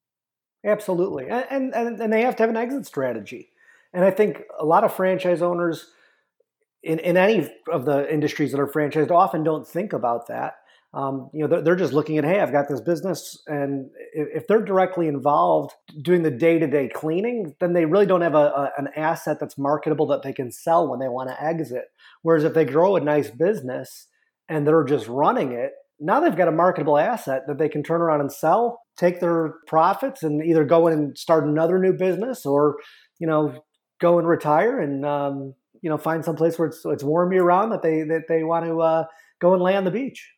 Absolutely, 0.64 1.28
and 1.28 1.74
and 1.74 2.00
and 2.00 2.12
they 2.12 2.22
have 2.22 2.36
to 2.36 2.42
have 2.42 2.50
an 2.50 2.56
exit 2.56 2.84
strategy. 2.84 3.50
And 3.92 4.04
I 4.04 4.10
think 4.10 4.42
a 4.58 4.64
lot 4.64 4.84
of 4.84 4.92
franchise 4.92 5.40
owners 5.40 5.86
in 6.82 6.98
in 6.98 7.16
any 7.16 7.48
of 7.70 7.84
the 7.84 8.12
industries 8.12 8.52
that 8.52 8.60
are 8.60 8.66
franchised 8.66 9.10
often 9.10 9.44
don't 9.44 9.66
think 9.66 9.92
about 9.92 10.26
that. 10.28 10.54
Um, 10.94 11.28
you 11.34 11.46
know, 11.46 11.60
they're, 11.60 11.76
just 11.76 11.92
looking 11.92 12.16
at, 12.16 12.24
hey, 12.24 12.40
I've 12.40 12.50
got 12.50 12.66
this 12.66 12.80
business, 12.80 13.42
and 13.46 13.90
if, 14.14 14.42
if 14.42 14.46
they're 14.46 14.64
directly 14.64 15.06
involved 15.06 15.74
doing 16.00 16.22
the 16.22 16.30
day 16.30 16.58
to 16.58 16.66
day 16.66 16.88
cleaning, 16.88 17.54
then 17.60 17.74
they 17.74 17.84
really 17.84 18.06
don't 18.06 18.22
have 18.22 18.34
a, 18.34 18.38
a, 18.38 18.70
an 18.78 18.88
asset 18.96 19.38
that's 19.38 19.58
marketable 19.58 20.06
that 20.06 20.22
they 20.22 20.32
can 20.32 20.50
sell 20.50 20.88
when 20.88 20.98
they 20.98 21.08
want 21.08 21.28
to 21.28 21.44
exit. 21.44 21.84
Whereas 22.22 22.42
if 22.42 22.54
they 22.54 22.64
grow 22.64 22.96
a 22.96 23.00
nice 23.00 23.30
business 23.30 24.07
and 24.48 24.66
they're 24.66 24.84
just 24.84 25.08
running 25.08 25.52
it, 25.52 25.72
now 26.00 26.20
they've 26.20 26.36
got 26.36 26.48
a 26.48 26.52
marketable 26.52 26.96
asset 26.96 27.42
that 27.48 27.58
they 27.58 27.68
can 27.68 27.82
turn 27.82 28.00
around 28.00 28.20
and 28.20 28.32
sell, 28.32 28.80
take 28.96 29.20
their 29.20 29.54
profits, 29.66 30.22
and 30.22 30.44
either 30.44 30.64
go 30.64 30.86
in 30.86 30.92
and 30.92 31.18
start 31.18 31.44
another 31.44 31.78
new 31.78 31.92
business, 31.92 32.46
or 32.46 32.76
you 33.18 33.26
know, 33.26 33.64
go 34.00 34.18
and 34.18 34.28
retire 34.28 34.78
and 34.80 35.04
um, 35.04 35.54
you 35.82 35.90
know 35.90 35.98
find 35.98 36.24
some 36.24 36.36
place 36.36 36.58
where 36.58 36.68
it's, 36.68 36.82
it's 36.84 37.02
warm 37.02 37.32
year 37.32 37.42
round 37.42 37.72
that 37.72 37.82
they 37.82 38.02
that 38.02 38.24
they 38.28 38.44
want 38.44 38.64
to 38.64 38.80
uh, 38.80 39.04
go 39.40 39.54
and 39.54 39.62
lay 39.62 39.76
on 39.76 39.84
the 39.84 39.90
beach. 39.90 40.32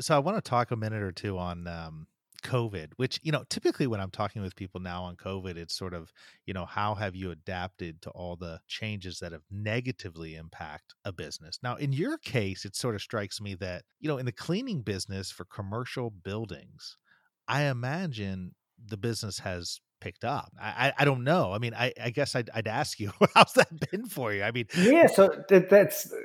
So 0.00 0.16
I 0.16 0.18
want 0.18 0.36
to 0.36 0.48
talk 0.48 0.72
a 0.72 0.76
minute 0.76 1.02
or 1.02 1.12
two 1.12 1.38
on 1.38 1.68
um, 1.68 2.08
COVID, 2.44 2.92
which, 2.96 3.18
you 3.22 3.32
know, 3.32 3.42
typically 3.48 3.86
when 3.86 4.00
I'm 4.00 4.10
talking 4.10 4.42
with 4.42 4.54
people 4.54 4.80
now 4.80 5.02
on 5.02 5.16
COVID, 5.16 5.56
it's 5.56 5.76
sort 5.76 5.94
of, 5.94 6.12
you 6.46 6.54
know, 6.54 6.66
how 6.66 6.94
have 6.94 7.16
you 7.16 7.30
adapted 7.30 8.02
to 8.02 8.10
all 8.10 8.36
the 8.36 8.60
changes 8.68 9.18
that 9.18 9.32
have 9.32 9.42
negatively 9.50 10.36
impact 10.36 10.94
a 11.04 11.12
business? 11.12 11.58
Now, 11.62 11.76
in 11.76 11.92
your 11.92 12.18
case, 12.18 12.64
it 12.64 12.76
sort 12.76 12.94
of 12.94 13.02
strikes 13.02 13.40
me 13.40 13.54
that, 13.56 13.82
you 13.98 14.08
know, 14.08 14.18
in 14.18 14.26
the 14.26 14.32
cleaning 14.32 14.82
business 14.82 15.30
for 15.30 15.44
commercial 15.46 16.10
buildings, 16.10 16.96
I 17.48 17.64
imagine 17.64 18.54
the 18.86 18.96
business 18.96 19.40
has 19.40 19.80
picked 20.00 20.24
up. 20.24 20.52
I, 20.60 20.92
I, 20.98 21.04
don't 21.04 21.24
know. 21.24 21.52
I 21.52 21.58
mean, 21.58 21.72
I, 21.74 21.92
I 22.00 22.10
guess 22.10 22.36
I'd, 22.36 22.50
I'd 22.54 22.68
ask 22.68 23.00
you, 23.00 23.10
how's 23.34 23.54
that 23.54 23.90
been 23.90 24.06
for 24.06 24.32
you? 24.32 24.42
I 24.42 24.50
mean, 24.50 24.66
yeah, 24.76 25.06
so 25.06 25.42
that, 25.48 25.70
that's 25.70 26.12
uh, 26.12 26.16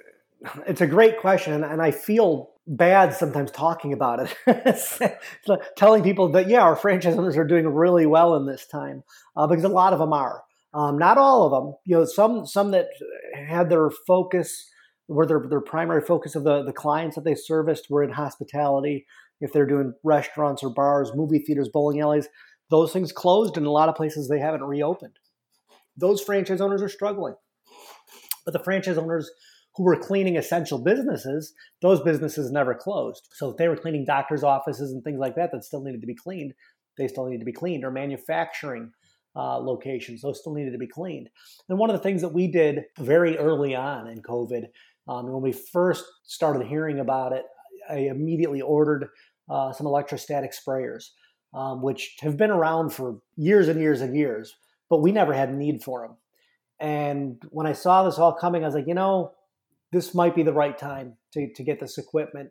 it's 0.67 0.81
a 0.81 0.88
great 0.88 1.19
question, 1.19 1.63
and 1.63 1.81
I 1.81 1.91
feel 1.91 2.51
bad 2.67 3.13
sometimes 3.13 3.51
talking 3.51 3.93
about 3.93 4.29
it, 4.48 5.19
telling 5.77 6.03
people 6.03 6.31
that 6.31 6.48
yeah, 6.48 6.62
our 6.62 6.75
franchise 6.75 7.15
owners 7.15 7.38
are 7.38 7.46
doing 7.46 7.67
really 7.67 8.05
well 8.05 8.36
in 8.36 8.46
this 8.46 8.65
time 8.67 9.03
uh, 9.36 9.48
because 9.48 9.63
a 9.63 9.69
lot 9.69 9.93
of 9.93 10.00
them 10.00 10.13
are. 10.13 10.43
Um, 10.74 11.00
not 11.00 11.17
all 11.17 11.46
of 11.46 11.51
them. 11.51 11.75
You 11.86 11.98
know, 11.98 12.05
some 12.05 12.46
some 12.46 12.72
that 12.72 12.88
had 13.34 13.69
their 13.69 13.89
focus, 14.08 14.69
were 15.08 15.25
their 15.25 15.43
their 15.50 15.62
primary 15.62 16.01
focus 16.01 16.36
of 16.36 16.43
the 16.43 16.63
the 16.63 16.74
clients 16.74 17.15
that 17.15 17.25
they 17.25 17.36
serviced 17.36 17.89
were 17.89 18.03
in 18.03 18.12
hospitality. 18.12 19.05
If 19.41 19.51
they're 19.51 19.65
doing 19.65 19.93
restaurants 20.03 20.63
or 20.63 20.69
bars, 20.69 21.12
movie 21.15 21.39
theaters, 21.39 21.69
bowling 21.69 22.01
alleys, 22.01 22.27
those 22.69 22.93
things 22.93 23.12
closed, 23.12 23.58
and 23.58 23.65
a 23.65 23.72
lot 23.72 23.89
of 23.89 23.96
places 23.96 24.27
they 24.27 24.39
haven't 24.39 24.63
reopened. 24.63 25.17
Those 25.98 26.22
franchise 26.22 26.62
owners 26.62 26.84
are 26.84 26.89
struggling, 26.89 27.36
but 28.46 28.51
the 28.51 28.63
franchise 28.63 28.98
owners 28.98 29.31
who 29.79 29.86
were 29.86 29.95
cleaning 29.95 30.36
essential 30.36 30.77
businesses, 30.77 31.53
those 31.81 32.01
businesses 32.01 32.51
never 32.51 32.75
closed. 32.75 33.29
So 33.31 33.51
if 33.51 33.55
they 33.55 33.69
were 33.69 33.77
cleaning 33.77 34.03
doctors' 34.03 34.43
offices 34.43 34.91
and 34.91 35.01
things 35.01 35.19
like 35.19 35.36
that 35.36 35.53
that 35.53 35.63
still 35.63 35.81
needed 35.81 36.01
to 36.01 36.07
be 36.07 36.15
cleaned, 36.15 36.53
they 36.98 37.07
still 37.07 37.25
needed 37.27 37.39
to 37.39 37.45
be 37.45 37.53
cleaned, 37.53 37.86
or 37.86 37.89
manufacturing 37.89 38.91
uh, 39.38 39.57
locations, 39.57 40.21
those 40.21 40.41
still 40.41 40.53
needed 40.53 40.74
to 40.74 40.77
be 40.77 40.86
cleaned. 40.86 41.29
And 41.69 41.79
one 41.79 41.89
of 41.89 41.95
the 41.95 42.03
things 42.03 42.21
that 42.24 42.33
we 42.33 42.48
did 42.48 42.83
very 42.98 43.38
early 43.38 43.74
on 43.74 44.07
in 44.09 44.21
COVID, 44.21 44.65
um, 45.07 45.31
when 45.31 45.41
we 45.41 45.53
first 45.53 46.03
started 46.25 46.67
hearing 46.67 47.00
about 47.00 47.31
it, 47.31 47.45
I 47.89 48.00
immediately 48.00 48.59
ordered 48.59 49.07
uh, 49.50 49.71
some 49.71 49.88
electrostatic 49.88 50.51
sprayers, 50.51 51.12
um, 51.53 51.81
which 51.81 52.17
have 52.19 52.36
been 52.36 52.51
around 52.51 52.89
for 52.89 53.21
years 53.38 53.69
and 53.69 53.79
years 53.79 54.01
and 54.01 54.13
years, 54.13 54.57
but 54.89 55.01
we 55.01 55.13
never 55.13 55.31
had 55.31 55.55
need 55.55 55.81
for 55.81 56.01
them. 56.01 56.17
And 56.81 57.41
when 57.50 57.65
I 57.65 57.71
saw 57.71 58.03
this 58.03 58.19
all 58.19 58.33
coming, 58.33 58.63
I 58.63 58.65
was 58.65 58.75
like, 58.75 58.88
you 58.88 58.93
know, 58.93 59.36
this 59.91 60.13
might 60.13 60.36
be 60.36 60.43
the 60.43 60.53
right 60.53 60.77
time 60.77 61.15
to, 61.34 61.51
to 61.53 61.63
get 61.63 61.79
this 61.79 61.98
equipment. 61.98 62.50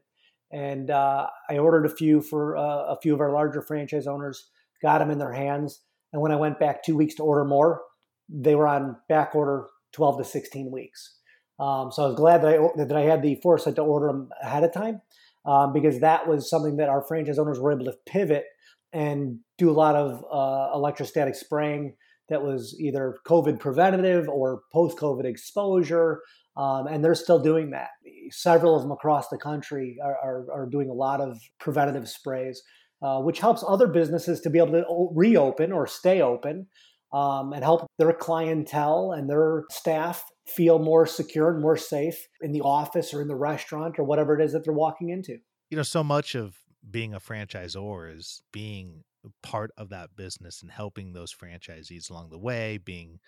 And 0.51 0.91
uh, 0.91 1.27
I 1.51 1.59
ordered 1.59 1.87
a 1.87 1.95
few 1.95 2.21
for 2.21 2.57
uh, 2.57 2.87
a 2.87 2.99
few 3.03 3.15
of 3.15 3.21
our 3.21 3.33
larger 3.33 3.63
franchise 3.63 4.07
owners, 4.07 4.49
got 4.83 4.99
them 4.99 5.11
in 5.11 5.19
their 5.19 5.33
hands. 5.33 5.83
And 6.13 6.23
when 6.23 6.33
I 6.33 6.37
went 6.37 6.59
back 6.59 6.83
two 6.83 6.97
weeks 6.97 7.15
to 7.17 7.23
order 7.23 7.45
more, 7.45 7.83
they 8.29 8.55
were 8.55 8.67
on 8.67 8.97
back 9.09 9.35
order 9.35 9.67
12 9.93 10.19
to 10.19 10.25
16 10.25 10.71
weeks. 10.71 11.17
Um, 11.61 11.91
so 11.93 12.05
I 12.05 12.07
was 12.07 12.15
glad 12.15 12.43
that 12.43 12.55
I, 12.55 12.85
that 12.85 12.97
I 12.97 13.03
had 13.03 13.23
the 13.23 13.39
foresight 13.43 13.77
to 13.77 13.83
order 13.83 14.07
them 14.07 14.31
ahead 14.43 14.65
of 14.65 14.73
time 14.73 15.01
um, 15.45 15.73
because 15.73 16.01
that 16.01 16.27
was 16.29 16.49
something 16.49 16.77
that 16.77 16.89
our 16.89 17.03
franchise 17.03 17.39
owners 17.39 17.59
were 17.59 17.73
able 17.73 17.87
to 17.87 17.97
pivot 18.07 18.45
and 18.93 19.41
do 19.59 19.71
a 19.71 19.73
lot 19.73 19.97
of 19.97 20.25
uh, 20.31 20.75
electrostatic 20.75 21.35
spraying 21.35 21.95
that 22.29 22.43
was 22.43 22.77
either 22.79 23.17
COVID 23.27 23.59
preventative 23.59 24.29
or 24.29 24.63
post 24.73 24.99
COVID 24.99 25.25
exposure 25.25 26.21
um, 26.59 26.89
and 26.89 27.05
they're 27.05 27.15
still 27.15 27.39
doing 27.39 27.71
that. 27.71 27.91
Several 28.31 28.75
of 28.77 28.83
them 28.83 28.91
across 28.91 29.29
the 29.29 29.39
country 29.39 29.97
are, 30.05 30.19
are, 30.19 30.47
are 30.53 30.67
doing 30.67 30.91
a 30.91 30.93
lot 30.93 31.21
of 31.21 31.41
preventative 31.61 32.09
sprays, 32.09 32.63
uh, 33.01 33.21
which 33.21 33.39
helps 33.39 33.65
other 33.67 33.87
businesses 33.87 34.41
to 34.41 34.51
be 34.51 34.59
able 34.59 34.73
to 34.73 35.11
reopen 35.15 35.73
or 35.73 35.87
stay 35.87 36.21
open 36.21 36.67
um, 37.13 37.53
and 37.53 37.63
help 37.63 37.87
their 37.99 38.13
clientele 38.13 39.13
and 39.13 39.31
their 39.31 39.65
staff 39.71 40.25
feel 40.47 40.79
more 40.79 41.07
secure 41.07 41.53
and 41.53 41.63
more 41.63 41.77
safe 41.77 42.27
in 42.43 42.53
the 42.53 42.61
office 42.61 43.15
or 43.15 43.23
in 43.23 43.29
the 43.29 43.37
restaurant 43.37 43.99
or 43.99 44.05
whatever 44.05 44.39
it 44.39 44.45
is 44.45 44.53
that 44.53 44.65
they're 44.65 44.75
walking 44.75 45.11
into. 45.11 45.39
You 45.71 45.77
know, 45.77 45.83
so 45.83 46.03
much 46.03 46.35
of 46.35 46.57
being 46.91 47.15
a 47.15 47.21
franchisor 47.21 48.17
is 48.17 48.43
being 48.53 49.05
part 49.43 49.71
of 49.77 49.91
that 49.91 50.17
business 50.17 50.63
and 50.63 50.71
helping 50.71 51.13
those 51.13 51.33
franchisees 51.33 52.11
along 52.11 52.31
the 52.31 52.39
way, 52.39 52.79
being, 52.79 53.21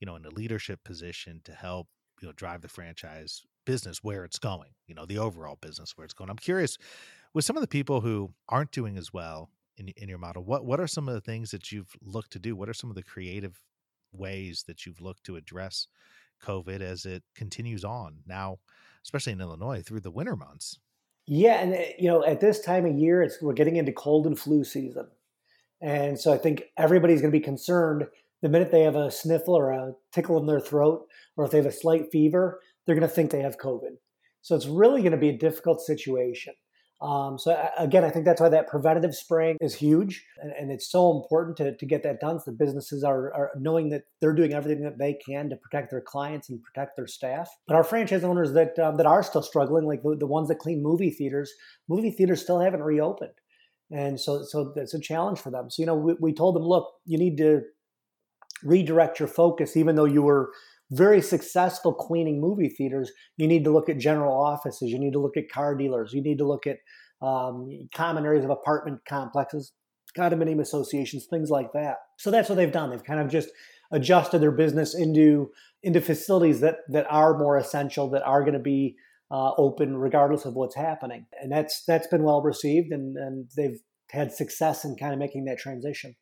you 0.00 0.06
know, 0.06 0.16
in 0.16 0.24
a 0.24 0.30
leadership 0.30 0.80
position 0.84 1.40
to 1.44 1.52
help 1.52 1.88
you 2.20 2.28
know 2.28 2.32
drive 2.32 2.62
the 2.62 2.68
franchise 2.68 3.42
business 3.64 4.02
where 4.02 4.24
it's 4.24 4.38
going 4.38 4.70
you 4.86 4.94
know 4.94 5.04
the 5.04 5.18
overall 5.18 5.58
business 5.60 5.96
where 5.96 6.04
it's 6.04 6.14
going. 6.14 6.30
I'm 6.30 6.36
curious 6.36 6.78
with 7.34 7.44
some 7.44 7.56
of 7.56 7.60
the 7.60 7.68
people 7.68 8.00
who 8.00 8.32
aren't 8.48 8.72
doing 8.72 8.96
as 8.96 9.12
well 9.12 9.50
in, 9.76 9.88
in 9.96 10.08
your 10.08 10.18
model 10.18 10.44
what 10.44 10.64
what 10.64 10.80
are 10.80 10.86
some 10.86 11.08
of 11.08 11.14
the 11.14 11.20
things 11.20 11.50
that 11.50 11.70
you've 11.70 11.94
looked 12.02 12.32
to 12.32 12.38
do? 12.38 12.56
What 12.56 12.68
are 12.68 12.74
some 12.74 12.90
of 12.90 12.96
the 12.96 13.02
creative 13.02 13.60
ways 14.12 14.64
that 14.66 14.86
you've 14.86 15.00
looked 15.00 15.24
to 15.24 15.36
address 15.36 15.86
covid 16.42 16.80
as 16.80 17.04
it 17.04 17.22
continues 17.34 17.84
on 17.84 18.18
now 18.24 18.58
especially 19.04 19.32
in 19.32 19.40
illinois 19.40 19.82
through 19.82 20.00
the 20.00 20.10
winter 20.10 20.36
months? 20.36 20.78
Yeah 21.26 21.60
and 21.60 21.74
eh, 21.74 21.92
you 21.98 22.08
know 22.08 22.24
at 22.24 22.40
this 22.40 22.60
time 22.60 22.86
of 22.86 22.96
year 22.96 23.22
it's 23.22 23.40
we're 23.42 23.52
getting 23.52 23.76
into 23.76 23.92
cold 23.92 24.26
and 24.26 24.38
flu 24.38 24.64
season. 24.64 25.08
And 25.80 26.18
so 26.18 26.32
i 26.32 26.38
think 26.38 26.64
everybody's 26.76 27.20
going 27.20 27.32
to 27.32 27.38
be 27.38 27.44
concerned 27.44 28.06
the 28.42 28.48
minute 28.48 28.70
they 28.70 28.82
have 28.82 28.96
a 28.96 29.10
sniffle 29.10 29.56
or 29.56 29.70
a 29.70 29.92
tickle 30.12 30.38
in 30.38 30.46
their 30.46 30.60
throat, 30.60 31.06
or 31.36 31.44
if 31.44 31.50
they 31.50 31.58
have 31.58 31.66
a 31.66 31.72
slight 31.72 32.10
fever, 32.12 32.60
they're 32.86 32.94
going 32.94 33.08
to 33.08 33.14
think 33.14 33.30
they 33.30 33.42
have 33.42 33.58
COVID. 33.58 33.96
So 34.42 34.54
it's 34.54 34.66
really 34.66 35.02
going 35.02 35.12
to 35.12 35.18
be 35.18 35.30
a 35.30 35.36
difficult 35.36 35.80
situation. 35.80 36.54
Um, 37.00 37.38
so 37.38 37.56
again, 37.78 38.04
I 38.04 38.10
think 38.10 38.24
that's 38.24 38.40
why 38.40 38.48
that 38.48 38.66
preventative 38.66 39.14
spraying 39.14 39.56
is 39.60 39.74
huge, 39.74 40.24
and, 40.42 40.52
and 40.58 40.72
it's 40.72 40.90
so 40.90 41.16
important 41.16 41.56
to, 41.58 41.76
to 41.76 41.86
get 41.86 42.02
that 42.02 42.18
done. 42.18 42.40
So 42.40 42.50
the 42.50 42.56
businesses 42.56 43.04
are, 43.04 43.32
are 43.34 43.50
knowing 43.56 43.90
that 43.90 44.02
they're 44.20 44.34
doing 44.34 44.52
everything 44.52 44.82
that 44.82 44.98
they 44.98 45.14
can 45.14 45.48
to 45.50 45.56
protect 45.56 45.92
their 45.92 46.00
clients 46.00 46.50
and 46.50 46.60
protect 46.60 46.96
their 46.96 47.06
staff. 47.06 47.48
But 47.68 47.76
our 47.76 47.84
franchise 47.84 48.24
owners 48.24 48.52
that 48.54 48.76
um, 48.80 48.96
that 48.96 49.06
are 49.06 49.22
still 49.22 49.42
struggling, 49.42 49.84
like 49.84 50.02
the, 50.02 50.16
the 50.18 50.26
ones 50.26 50.48
that 50.48 50.58
clean 50.58 50.82
movie 50.82 51.10
theaters, 51.10 51.52
movie 51.88 52.10
theaters 52.10 52.42
still 52.42 52.58
haven't 52.58 52.82
reopened, 52.82 53.34
and 53.92 54.18
so 54.18 54.42
so 54.42 54.72
that's 54.74 54.94
a 54.94 55.00
challenge 55.00 55.38
for 55.38 55.52
them. 55.52 55.70
So 55.70 55.80
you 55.82 55.86
know, 55.86 55.94
we, 55.94 56.14
we 56.18 56.34
told 56.34 56.56
them, 56.56 56.64
look, 56.64 56.88
you 57.04 57.16
need 57.16 57.36
to 57.36 57.60
redirect 58.62 59.18
your 59.18 59.28
focus, 59.28 59.76
even 59.76 59.96
though 59.96 60.04
you 60.04 60.22
were 60.22 60.50
very 60.90 61.20
successful 61.20 61.92
cleaning 61.92 62.40
movie 62.40 62.68
theaters, 62.68 63.10
you 63.36 63.46
need 63.46 63.64
to 63.64 63.70
look 63.70 63.88
at 63.88 63.98
general 63.98 64.34
offices, 64.34 64.90
you 64.90 64.98
need 64.98 65.12
to 65.12 65.20
look 65.20 65.36
at 65.36 65.50
car 65.50 65.74
dealers, 65.74 66.12
you 66.12 66.22
need 66.22 66.38
to 66.38 66.46
look 66.46 66.66
at 66.66 66.78
um, 67.20 67.68
common 67.94 68.24
areas 68.24 68.44
of 68.44 68.50
apartment 68.50 69.00
complexes, 69.06 69.72
condominium 70.16 70.60
associations, 70.60 71.26
things 71.26 71.50
like 71.50 71.72
that. 71.72 71.96
So 72.18 72.30
that's 72.30 72.48
what 72.48 72.56
they've 72.56 72.72
done. 72.72 72.90
They've 72.90 73.04
kind 73.04 73.20
of 73.20 73.28
just 73.28 73.50
adjusted 73.90 74.40
their 74.40 74.52
business 74.52 74.94
into 74.94 75.50
into 75.82 76.00
facilities 76.00 76.60
that 76.60 76.78
that 76.88 77.06
are 77.10 77.38
more 77.38 77.56
essential, 77.56 78.10
that 78.10 78.22
are 78.22 78.42
going 78.42 78.54
to 78.54 78.58
be 78.58 78.96
uh, 79.30 79.52
open 79.56 79.96
regardless 79.96 80.44
of 80.44 80.54
what's 80.54 80.74
happening, 80.74 81.26
and 81.40 81.52
that's 81.52 81.84
that's 81.86 82.06
been 82.06 82.22
well 82.22 82.42
received, 82.42 82.92
and 82.92 83.16
and 83.16 83.50
they've 83.56 83.78
had 84.10 84.32
success 84.32 84.84
in 84.84 84.96
kind 84.96 85.12
of 85.12 85.18
making 85.18 85.44
that 85.44 85.58
transition. 85.58 86.16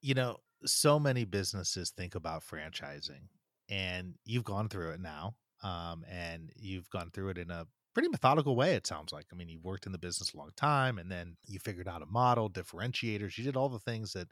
You 0.00 0.14
know, 0.14 0.38
so 0.64 0.98
many 0.98 1.24
businesses 1.24 1.90
think 1.90 2.14
about 2.14 2.44
franchising 2.44 3.28
and 3.68 4.14
you've 4.24 4.44
gone 4.44 4.68
through 4.68 4.90
it 4.90 5.00
now 5.00 5.34
um, 5.62 6.04
and 6.10 6.50
you've 6.56 6.90
gone 6.90 7.10
through 7.12 7.30
it 7.30 7.38
in 7.38 7.50
a 7.50 7.66
pretty 7.94 8.08
methodical 8.08 8.56
way 8.56 8.74
it 8.74 8.86
sounds 8.86 9.12
like. 9.12 9.26
I 9.32 9.36
mean 9.36 9.48
you've 9.48 9.64
worked 9.64 9.86
in 9.86 9.92
the 9.92 9.98
business 9.98 10.32
a 10.34 10.36
long 10.36 10.50
time 10.56 10.98
and 10.98 11.10
then 11.10 11.36
you 11.46 11.58
figured 11.58 11.88
out 11.88 12.02
a 12.02 12.06
model 12.06 12.50
differentiators 12.50 13.36
you 13.38 13.44
did 13.44 13.56
all 13.56 13.68
the 13.68 13.78
things 13.78 14.12
that 14.12 14.28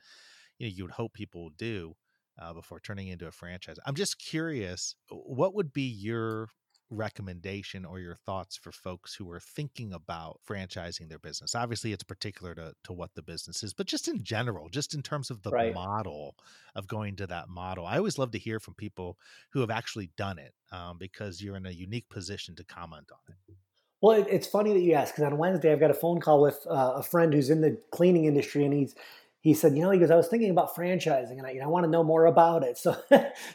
you 0.58 0.66
know 0.66 0.72
you 0.74 0.84
would 0.84 0.92
hope 0.92 1.12
people 1.12 1.44
would 1.44 1.56
do 1.56 1.94
uh, 2.40 2.52
before 2.52 2.80
turning 2.80 3.08
into 3.08 3.26
a 3.26 3.32
franchise. 3.32 3.76
I'm 3.86 3.94
just 3.94 4.18
curious 4.18 4.94
what 5.10 5.54
would 5.54 5.72
be 5.72 5.82
your 5.82 6.48
recommendation 6.90 7.84
or 7.84 8.00
your 8.00 8.14
thoughts 8.14 8.56
for 8.56 8.72
folks 8.72 9.14
who 9.14 9.30
are 9.30 9.40
thinking 9.40 9.92
about 9.92 10.40
franchising 10.48 11.08
their 11.08 11.18
business? 11.18 11.54
Obviously, 11.54 11.92
it's 11.92 12.02
particular 12.02 12.54
to, 12.54 12.72
to 12.84 12.92
what 12.92 13.14
the 13.14 13.22
business 13.22 13.62
is, 13.62 13.72
but 13.72 13.86
just 13.86 14.08
in 14.08 14.22
general, 14.22 14.68
just 14.68 14.94
in 14.94 15.02
terms 15.02 15.30
of 15.30 15.42
the 15.42 15.50
right. 15.50 15.74
model 15.74 16.34
of 16.74 16.86
going 16.86 17.16
to 17.16 17.26
that 17.26 17.48
model, 17.48 17.86
I 17.86 17.96
always 17.96 18.18
love 18.18 18.32
to 18.32 18.38
hear 18.38 18.60
from 18.60 18.74
people 18.74 19.16
who 19.50 19.60
have 19.60 19.70
actually 19.70 20.10
done 20.16 20.38
it 20.38 20.52
um, 20.72 20.98
because 20.98 21.40
you're 21.40 21.56
in 21.56 21.66
a 21.66 21.70
unique 21.70 22.08
position 22.08 22.54
to 22.56 22.64
comment 22.64 23.10
on 23.12 23.34
it. 23.34 23.56
Well, 24.02 24.24
it's 24.28 24.46
funny 24.46 24.72
that 24.72 24.80
you 24.80 24.94
ask 24.94 25.14
because 25.14 25.30
on 25.30 25.36
Wednesday 25.36 25.72
I've 25.72 25.80
got 25.80 25.90
a 25.90 25.94
phone 25.94 26.20
call 26.20 26.40
with 26.40 26.66
uh, 26.68 26.94
a 26.96 27.02
friend 27.02 27.34
who's 27.34 27.50
in 27.50 27.60
the 27.60 27.78
cleaning 27.90 28.24
industry, 28.24 28.64
and 28.64 28.72
he's 28.72 28.94
he 29.42 29.54
said, 29.54 29.74
you 29.74 29.82
know, 29.82 29.90
he 29.90 29.98
goes, 29.98 30.10
I 30.10 30.16
was 30.16 30.28
thinking 30.28 30.50
about 30.50 30.74
franchising 30.74 31.38
and 31.38 31.46
I, 31.46 31.52
you 31.52 31.60
know, 31.60 31.64
I 31.64 31.68
want 31.68 31.84
to 31.84 31.90
know 31.90 32.04
more 32.04 32.26
about 32.26 32.62
it. 32.62 32.78
So, 32.90 32.96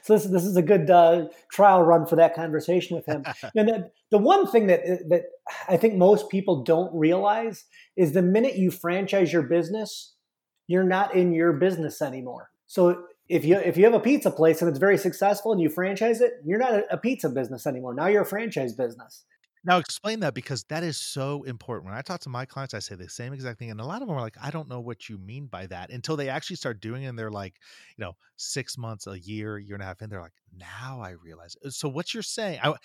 so 0.03 0.13
this, 0.13 0.25
this 0.25 0.45
is 0.45 0.57
a 0.57 0.61
good 0.61 0.89
uh, 0.89 1.27
trial 1.51 1.83
run 1.83 2.05
for 2.05 2.15
that 2.15 2.35
conversation 2.35 2.95
with 2.95 3.05
him. 3.05 3.23
and 3.55 3.67
the, 3.67 3.91
the 4.11 4.17
one 4.17 4.47
thing 4.47 4.67
that, 4.67 4.81
that 5.09 5.23
I 5.67 5.77
think 5.77 5.95
most 5.95 6.29
people 6.29 6.63
don't 6.63 6.93
realize 6.93 7.65
is 7.95 8.13
the 8.13 8.21
minute 8.21 8.55
you 8.55 8.71
franchise 8.71 9.31
your 9.31 9.43
business, 9.43 10.13
you're 10.67 10.83
not 10.83 11.15
in 11.15 11.33
your 11.33 11.53
business 11.53 12.01
anymore. 12.01 12.49
So 12.67 13.05
if 13.29 13.45
you, 13.45 13.57
if 13.57 13.77
you 13.77 13.85
have 13.85 13.93
a 13.93 13.99
pizza 13.99 14.31
place 14.31 14.61
and 14.61 14.69
it's 14.69 14.79
very 14.79 14.97
successful 14.97 15.51
and 15.51 15.61
you 15.61 15.69
franchise 15.69 16.21
it, 16.21 16.33
you're 16.43 16.59
not 16.59 16.73
a, 16.73 16.93
a 16.93 16.97
pizza 16.97 17.29
business 17.29 17.67
anymore. 17.67 17.93
Now 17.93 18.07
you're 18.07 18.23
a 18.23 18.27
franchise 18.27 18.73
business. 18.73 19.23
Now 19.65 19.79
explain 19.79 20.19
that 20.19 20.35
because 20.35 20.63
that 20.65 20.83
is 20.83 20.97
so 20.97 21.41
important. 21.43 21.85
When 21.85 21.95
I 21.95 22.03
talk 22.03 22.21
to 22.21 22.29
my 22.29 22.45
clients, 22.45 22.75
I 22.75 22.79
say 22.79 22.93
the 22.93 23.09
same 23.09 23.33
exact 23.33 23.57
thing, 23.57 23.71
and 23.71 23.81
a 23.81 23.85
lot 23.85 24.03
of 24.03 24.07
them 24.07 24.15
are 24.15 24.21
like, 24.21 24.37
"I 24.39 24.51
don't 24.51 24.69
know 24.69 24.79
what 24.79 25.09
you 25.09 25.17
mean 25.17 25.47
by 25.47 25.65
that." 25.67 25.89
Until 25.89 26.15
they 26.15 26.29
actually 26.29 26.57
start 26.57 26.79
doing 26.79 27.03
it, 27.03 27.07
and 27.07 27.17
they're 27.17 27.31
like, 27.31 27.55
you 27.97 28.05
know, 28.05 28.15
six 28.35 28.77
months, 28.77 29.07
a 29.07 29.19
year, 29.19 29.57
year 29.57 29.75
and 29.75 29.81
a 29.81 29.85
half 29.87 30.03
in, 30.03 30.09
they're 30.09 30.21
like, 30.21 30.39
"Now 30.55 31.01
I 31.01 31.11
realize." 31.11 31.55
So 31.69 31.89
what 31.89 32.13
you're 32.13 32.21
saying, 32.21 32.59
I, 32.63 32.75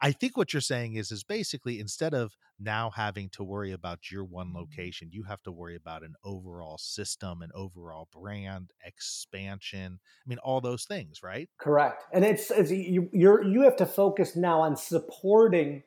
I 0.00 0.12
think 0.12 0.36
what 0.36 0.52
you're 0.52 0.60
saying 0.60 0.94
is, 0.94 1.10
is 1.10 1.24
basically 1.24 1.80
instead 1.80 2.14
of 2.14 2.36
now 2.60 2.90
having 2.90 3.30
to 3.30 3.42
worry 3.42 3.72
about 3.72 4.10
your 4.10 4.24
one 4.24 4.52
mm. 4.52 4.56
location, 4.56 5.08
you 5.10 5.24
have 5.24 5.42
to 5.42 5.50
worry 5.52 5.74
about 5.74 6.04
an 6.04 6.14
overall 6.24 6.78
system, 6.78 7.42
an 7.42 7.50
overall 7.52 8.08
brand 8.12 8.70
expansion. 8.84 9.98
I 10.02 10.28
mean, 10.28 10.38
all 10.38 10.60
those 10.60 10.84
things, 10.84 11.20
right? 11.20 11.48
Correct, 11.58 12.04
and 12.12 12.24
it's, 12.24 12.52
it's 12.52 12.70
you, 12.70 13.08
you're 13.12 13.42
you 13.42 13.62
have 13.62 13.76
to 13.76 13.86
focus 13.86 14.36
now 14.36 14.60
on 14.60 14.76
supporting 14.76 15.82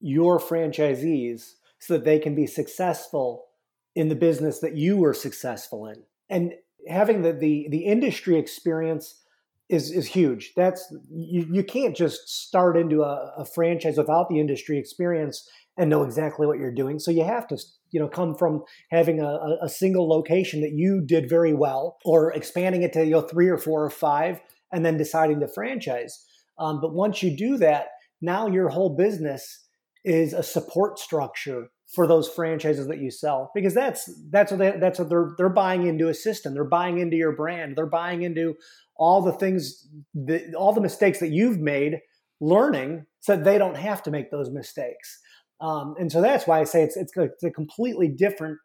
your 0.00 0.38
franchisees 0.38 1.54
so 1.78 1.94
that 1.94 2.04
they 2.04 2.18
can 2.18 2.34
be 2.34 2.46
successful 2.46 3.46
in 3.94 4.08
the 4.08 4.14
business 4.14 4.60
that 4.60 4.76
you 4.76 4.96
were 4.96 5.14
successful 5.14 5.86
in. 5.86 6.02
And 6.28 6.54
having 6.88 7.22
the 7.22 7.32
the, 7.32 7.68
the 7.70 7.84
industry 7.84 8.38
experience 8.38 9.22
is 9.68 9.90
is 9.90 10.06
huge. 10.06 10.52
That's 10.56 10.94
you, 11.10 11.46
you 11.50 11.64
can't 11.64 11.96
just 11.96 12.28
start 12.28 12.76
into 12.76 13.02
a, 13.02 13.32
a 13.38 13.44
franchise 13.44 13.96
without 13.96 14.28
the 14.28 14.38
industry 14.38 14.78
experience 14.78 15.48
and 15.78 15.90
know 15.90 16.02
exactly 16.02 16.46
what 16.46 16.58
you're 16.58 16.72
doing. 16.72 16.98
So 16.98 17.10
you 17.10 17.24
have 17.24 17.46
to 17.48 17.58
you 17.90 18.00
know 18.00 18.08
come 18.08 18.36
from 18.36 18.62
having 18.90 19.20
a, 19.20 19.56
a 19.62 19.68
single 19.68 20.08
location 20.08 20.60
that 20.60 20.72
you 20.72 21.02
did 21.04 21.28
very 21.28 21.54
well 21.54 21.98
or 22.04 22.32
expanding 22.32 22.82
it 22.82 22.92
to 22.92 23.04
you 23.04 23.12
know 23.12 23.22
three 23.22 23.48
or 23.48 23.58
four 23.58 23.84
or 23.84 23.90
five 23.90 24.40
and 24.72 24.84
then 24.84 24.96
deciding 24.96 25.40
to 25.40 25.48
franchise. 25.48 26.24
Um, 26.58 26.80
but 26.80 26.94
once 26.94 27.22
you 27.22 27.36
do 27.36 27.56
that, 27.58 27.88
now 28.20 28.46
your 28.46 28.68
whole 28.68 28.96
business 28.96 29.65
is 30.06 30.32
a 30.32 30.42
support 30.42 30.98
structure 30.98 31.68
for 31.94 32.06
those 32.06 32.28
franchises 32.28 32.86
that 32.86 32.98
you 32.98 33.10
sell 33.10 33.50
because 33.54 33.74
that's 33.74 34.08
that's 34.30 34.52
what 34.52 34.58
they, 34.58 34.72
that's 34.78 34.98
what 34.98 35.08
they're 35.08 35.34
they're 35.36 35.48
buying 35.48 35.86
into 35.86 36.08
a 36.08 36.14
system. 36.14 36.54
They're 36.54 36.64
buying 36.64 36.98
into 36.98 37.16
your 37.16 37.32
brand. 37.32 37.76
They're 37.76 37.86
buying 37.86 38.22
into 38.22 38.54
all 38.96 39.20
the 39.20 39.32
things 39.32 39.86
that, 40.14 40.54
all 40.54 40.72
the 40.72 40.80
mistakes 40.80 41.18
that 41.20 41.30
you've 41.30 41.58
made 41.58 42.00
learning 42.40 43.04
so 43.20 43.36
they 43.36 43.58
don't 43.58 43.76
have 43.76 44.02
to 44.04 44.10
make 44.10 44.30
those 44.30 44.50
mistakes. 44.50 45.20
Um, 45.60 45.94
and 45.98 46.10
so 46.10 46.20
that's 46.20 46.46
why 46.46 46.60
I 46.60 46.64
say 46.64 46.82
it's, 46.82 46.96
it's 46.96 47.16
a, 47.16 47.24
it's 47.24 47.42
a 47.42 47.50
completely 47.50 48.08
different 48.08 48.58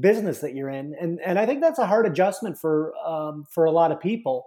business 0.00 0.40
that 0.40 0.54
you're 0.54 0.70
in. 0.70 0.94
And 1.00 1.18
and 1.24 1.38
I 1.38 1.46
think 1.46 1.60
that's 1.60 1.78
a 1.78 1.86
hard 1.86 2.06
adjustment 2.06 2.58
for 2.58 2.92
um, 3.06 3.46
for 3.50 3.64
a 3.64 3.72
lot 3.72 3.90
of 3.90 4.00
people 4.00 4.44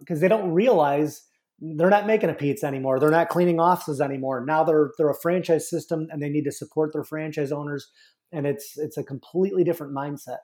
because 0.00 0.18
uh, 0.18 0.22
they 0.22 0.28
don't 0.28 0.52
realize 0.52 1.22
they're 1.58 1.90
not 1.90 2.06
making 2.06 2.30
a 2.30 2.34
pizza 2.34 2.66
anymore. 2.66 3.00
They're 3.00 3.10
not 3.10 3.28
cleaning 3.28 3.60
offices 3.60 4.00
anymore. 4.00 4.44
Now 4.44 4.64
they're 4.64 4.90
they're 4.98 5.10
a 5.10 5.20
franchise 5.20 5.68
system 5.68 6.08
and 6.10 6.22
they 6.22 6.28
need 6.28 6.44
to 6.44 6.52
support 6.52 6.92
their 6.92 7.04
franchise 7.04 7.52
owners. 7.52 7.90
And 8.32 8.46
it's 8.46 8.76
it's 8.76 8.98
a 8.98 9.04
completely 9.04 9.64
different 9.64 9.94
mindset. 9.94 10.38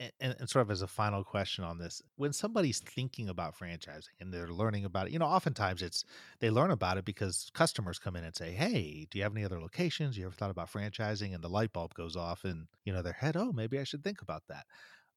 And, 0.00 0.34
and, 0.40 0.50
sort 0.50 0.62
of 0.62 0.72
as 0.72 0.82
a 0.82 0.88
final 0.88 1.22
question 1.22 1.62
on 1.62 1.78
this, 1.78 2.02
when 2.16 2.32
somebody's 2.32 2.80
thinking 2.80 3.28
about 3.28 3.56
franchising 3.56 4.08
and 4.18 4.34
they're 4.34 4.48
learning 4.48 4.84
about 4.84 5.06
it, 5.06 5.12
you 5.12 5.20
know, 5.20 5.26
oftentimes 5.26 5.82
it's 5.82 6.04
they 6.40 6.50
learn 6.50 6.72
about 6.72 6.98
it 6.98 7.04
because 7.04 7.48
customers 7.54 8.00
come 8.00 8.16
in 8.16 8.24
and 8.24 8.34
say, 8.34 8.50
"Hey, 8.50 9.06
do 9.10 9.18
you 9.18 9.22
have 9.22 9.36
any 9.36 9.44
other 9.44 9.60
locations? 9.60 10.18
You 10.18 10.26
ever 10.26 10.34
thought 10.34 10.50
about 10.50 10.72
franchising?" 10.72 11.32
And 11.32 11.44
the 11.44 11.48
light 11.48 11.72
bulb 11.72 11.94
goes 11.94 12.16
off, 12.16 12.44
and 12.44 12.66
you 12.84 12.92
know, 12.92 13.02
their 13.02 13.12
head, 13.12 13.36
"Oh, 13.36 13.52
maybe 13.52 13.78
I 13.78 13.84
should 13.84 14.02
think 14.02 14.20
about 14.20 14.42
that." 14.48 14.66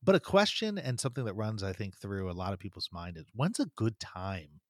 But 0.04 0.16
a 0.16 0.20
question 0.20 0.78
and 0.78 1.00
something 1.00 1.26
that 1.26 1.34
runs, 1.34 1.64
I 1.64 1.74
think, 1.74 1.96
through 1.98 2.30
a 2.30 2.34
lot 2.34 2.54
of 2.54 2.60
people's 2.60 2.90
mind 2.92 3.18
is, 3.18 3.26
"When's 3.34 3.60
a 3.60 3.66
good 3.76 4.00
time 4.00 4.62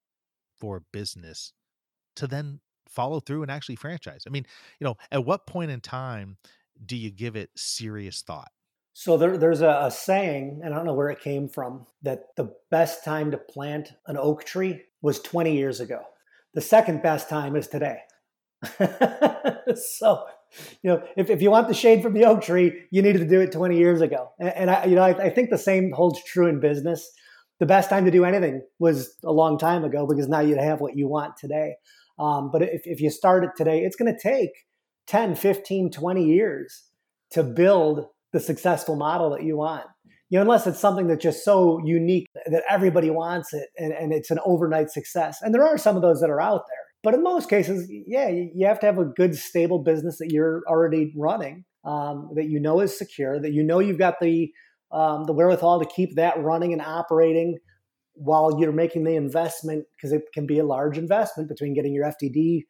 for 0.59 0.83
business 0.91 1.53
to 2.15 2.27
then 2.27 2.59
follow 2.87 3.19
through 3.19 3.41
and 3.43 3.51
actually 3.51 3.75
franchise? 3.75 4.23
I 4.25 4.29
mean, 4.29 4.45
you 4.79 4.85
know, 4.85 4.95
at 5.11 5.25
what 5.25 5.47
point 5.47 5.71
in 5.71 5.81
time 5.81 6.37
do 6.85 6.95
you 6.95 7.11
give 7.11 7.35
it 7.35 7.49
serious 7.55 8.21
thought? 8.21 8.51
So 8.93 9.15
there, 9.15 9.37
there's 9.37 9.61
a, 9.61 9.81
a, 9.83 9.91
saying, 9.91 10.61
and 10.63 10.73
I 10.73 10.77
don't 10.77 10.87
know 10.87 10.95
where 10.95 11.11
it 11.11 11.21
came 11.21 11.47
from, 11.47 11.85
that 12.01 12.35
the 12.35 12.51
best 12.71 13.03
time 13.05 13.29
to 13.29 13.37
plant 13.37 13.93
an 14.07 14.17
oak 14.17 14.43
tree 14.43 14.81
was 15.03 15.19
20 15.19 15.55
years 15.55 15.79
ago. 15.79 16.01
The 16.55 16.61
second 16.61 17.03
best 17.03 17.29
time 17.29 17.55
is 17.55 17.67
today. 17.67 17.99
so, 18.79 20.25
you 20.81 20.89
know, 20.89 21.03
if, 21.15 21.29
if 21.29 21.43
you 21.43 21.51
want 21.51 21.67
the 21.67 21.75
shade 21.75 22.01
from 22.01 22.13
the 22.13 22.25
oak 22.25 22.41
tree, 22.41 22.85
you 22.89 23.03
needed 23.03 23.19
to 23.19 23.27
do 23.27 23.39
it 23.39 23.51
20 23.51 23.77
years 23.77 24.01
ago. 24.01 24.31
And, 24.39 24.49
and 24.49 24.71
I, 24.71 24.85
you 24.85 24.95
know, 24.95 25.03
I, 25.03 25.25
I 25.25 25.29
think 25.29 25.51
the 25.51 25.59
same 25.59 25.91
holds 25.91 26.23
true 26.23 26.47
in 26.47 26.59
business 26.59 27.11
the 27.59 27.65
best 27.65 27.89
time 27.89 28.05
to 28.05 28.11
do 28.11 28.25
anything 28.25 28.61
was 28.79 29.15
a 29.23 29.31
long 29.31 29.57
time 29.57 29.83
ago 29.83 30.05
because 30.07 30.27
now 30.27 30.39
you 30.39 30.55
have 30.57 30.79
what 30.79 30.95
you 30.95 31.07
want 31.07 31.37
today. 31.37 31.75
Um, 32.19 32.49
but 32.51 32.61
if, 32.61 32.81
if 32.85 33.01
you 33.01 33.09
start 33.09 33.43
it 33.43 33.51
today, 33.55 33.79
it's 33.79 33.95
going 33.95 34.13
to 34.13 34.19
take 34.19 34.51
10, 35.07 35.35
15, 35.35 35.91
20 35.91 36.25
years 36.25 36.83
to 37.31 37.43
build 37.43 38.05
the 38.33 38.39
successful 38.39 38.95
model 38.95 39.29
that 39.31 39.43
you 39.43 39.57
want. 39.57 39.85
You 40.29 40.37
know, 40.37 40.41
unless 40.41 40.67
it's 40.67 40.79
something 40.79 41.07
that's 41.07 41.23
just 41.23 41.45
so 41.45 41.79
unique 41.85 42.25
that 42.47 42.63
everybody 42.69 43.09
wants 43.09 43.53
it 43.53 43.69
and, 43.77 43.93
and 43.93 44.11
it's 44.11 44.29
an 44.29 44.39
overnight 44.45 44.89
success. 44.89 45.39
And 45.41 45.53
there 45.53 45.65
are 45.65 45.77
some 45.77 45.95
of 45.95 46.01
those 46.01 46.19
that 46.19 46.29
are 46.29 46.41
out 46.41 46.63
there. 46.67 46.87
But 47.03 47.13
in 47.13 47.23
most 47.23 47.49
cases, 47.49 47.89
yeah, 47.89 48.27
you 48.27 48.67
have 48.67 48.79
to 48.81 48.85
have 48.85 48.97
a 48.97 49.05
good, 49.05 49.35
stable 49.35 49.79
business 49.79 50.17
that 50.17 50.31
you're 50.31 50.63
already 50.67 51.13
running, 51.15 51.63
um, 51.85 52.31
that 52.35 52.49
you 52.49 52.59
know 52.59 52.81
is 52.81 52.97
secure, 52.97 53.39
that 53.39 53.53
you 53.53 53.63
know 53.63 53.79
you've 53.79 53.99
got 53.99 54.15
the 54.19 54.51
um, 54.91 55.25
the 55.25 55.33
wherewithal 55.33 55.79
to 55.79 55.85
keep 55.85 56.15
that 56.15 56.41
running 56.41 56.73
and 56.73 56.81
operating 56.81 57.57
while 58.13 58.59
you're 58.59 58.71
making 58.71 59.03
the 59.03 59.15
investment 59.15 59.85
because 59.95 60.11
it 60.11 60.23
can 60.33 60.47
be 60.47 60.59
a 60.59 60.65
large 60.65 60.97
investment 60.97 61.49
between 61.49 61.73
getting 61.73 61.93
your 61.93 62.05
FDD 62.05 62.63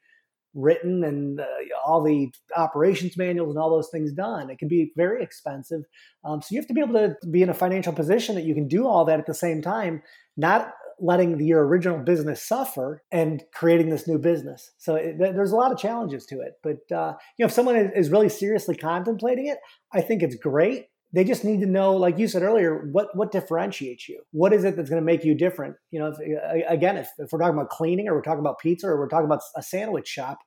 written 0.54 1.04
and 1.04 1.40
uh, 1.40 1.46
all 1.86 2.04
the 2.04 2.30
operations 2.56 3.16
manuals 3.16 3.56
and 3.56 3.62
all 3.62 3.70
those 3.70 3.90
things 3.90 4.12
done. 4.12 4.50
It 4.50 4.58
can 4.58 4.68
be 4.68 4.92
very 4.98 5.24
expensive. 5.24 5.82
Um, 6.26 6.42
so 6.42 6.48
you 6.52 6.60
have 6.60 6.68
to 6.68 6.74
be 6.74 6.82
able 6.82 6.94
to 6.96 7.16
be 7.32 7.44
in 7.44 7.50
a 7.50 7.54
financial 7.54 7.94
position 7.94 8.36
that 8.36 8.44
you 8.44 8.56
can 8.56 8.68
do 8.68 8.88
all 8.88 9.06
that 9.06 9.20
at 9.20 9.28
the 9.28 9.34
same 9.34 9.62
time, 9.62 10.02
not 10.36 10.74
letting 11.00 11.40
your 11.40 11.66
original 11.66 12.00
business 12.00 12.42
suffer 12.42 13.04
and 13.12 13.44
creating 13.54 13.90
this 13.90 14.08
new 14.08 14.18
business. 14.18 14.72
So 14.80 14.96
it, 14.96 15.18
there's 15.20 15.52
a 15.52 15.56
lot 15.56 15.72
of 15.72 15.78
challenges 15.78 16.26
to 16.28 16.42
it. 16.42 16.54
But 16.64 16.96
uh, 16.96 17.14
you 17.38 17.44
know, 17.44 17.48
if 17.48 17.52
someone 17.52 17.76
is 17.76 18.10
really 18.10 18.30
seriously 18.30 18.76
contemplating 18.76 19.48
it, 19.48 19.60
I 19.94 20.02
think 20.02 20.24
it's 20.24 20.36
great 20.36 20.88
they 21.14 21.24
just 21.24 21.46
need 21.46 21.62
to 21.62 21.66
know 21.66 21.96
like 21.96 22.18
you 22.18 22.28
said 22.28 22.44
earlier 22.44 22.90
what 22.92 23.16
what 23.16 23.32
differentiates 23.32 24.10
you? 24.10 24.22
What 24.32 24.54
is 24.54 24.64
it 24.64 24.76
that's 24.76 24.90
going 24.90 25.02
to 25.02 25.06
make 25.06 25.24
you 25.24 25.36
different? 25.36 25.76
You 25.92 26.00
know 26.00 26.14
if, 26.18 26.64
again 26.70 26.98
if, 26.98 27.10
if 27.18 27.32
we're 27.32 27.40
talking 27.40 27.56
about 27.56 27.70
cleaning 27.70 28.08
or 28.08 28.16
we're 28.16 28.22
talking 28.22 28.40
about 28.40 28.60
pizza 28.60 28.88
or 28.88 28.98
we're 28.98 29.08
talking 29.08 29.26
about 29.26 29.42
a 29.56 29.64
sandwich 29.64 30.08
shop 30.08 30.40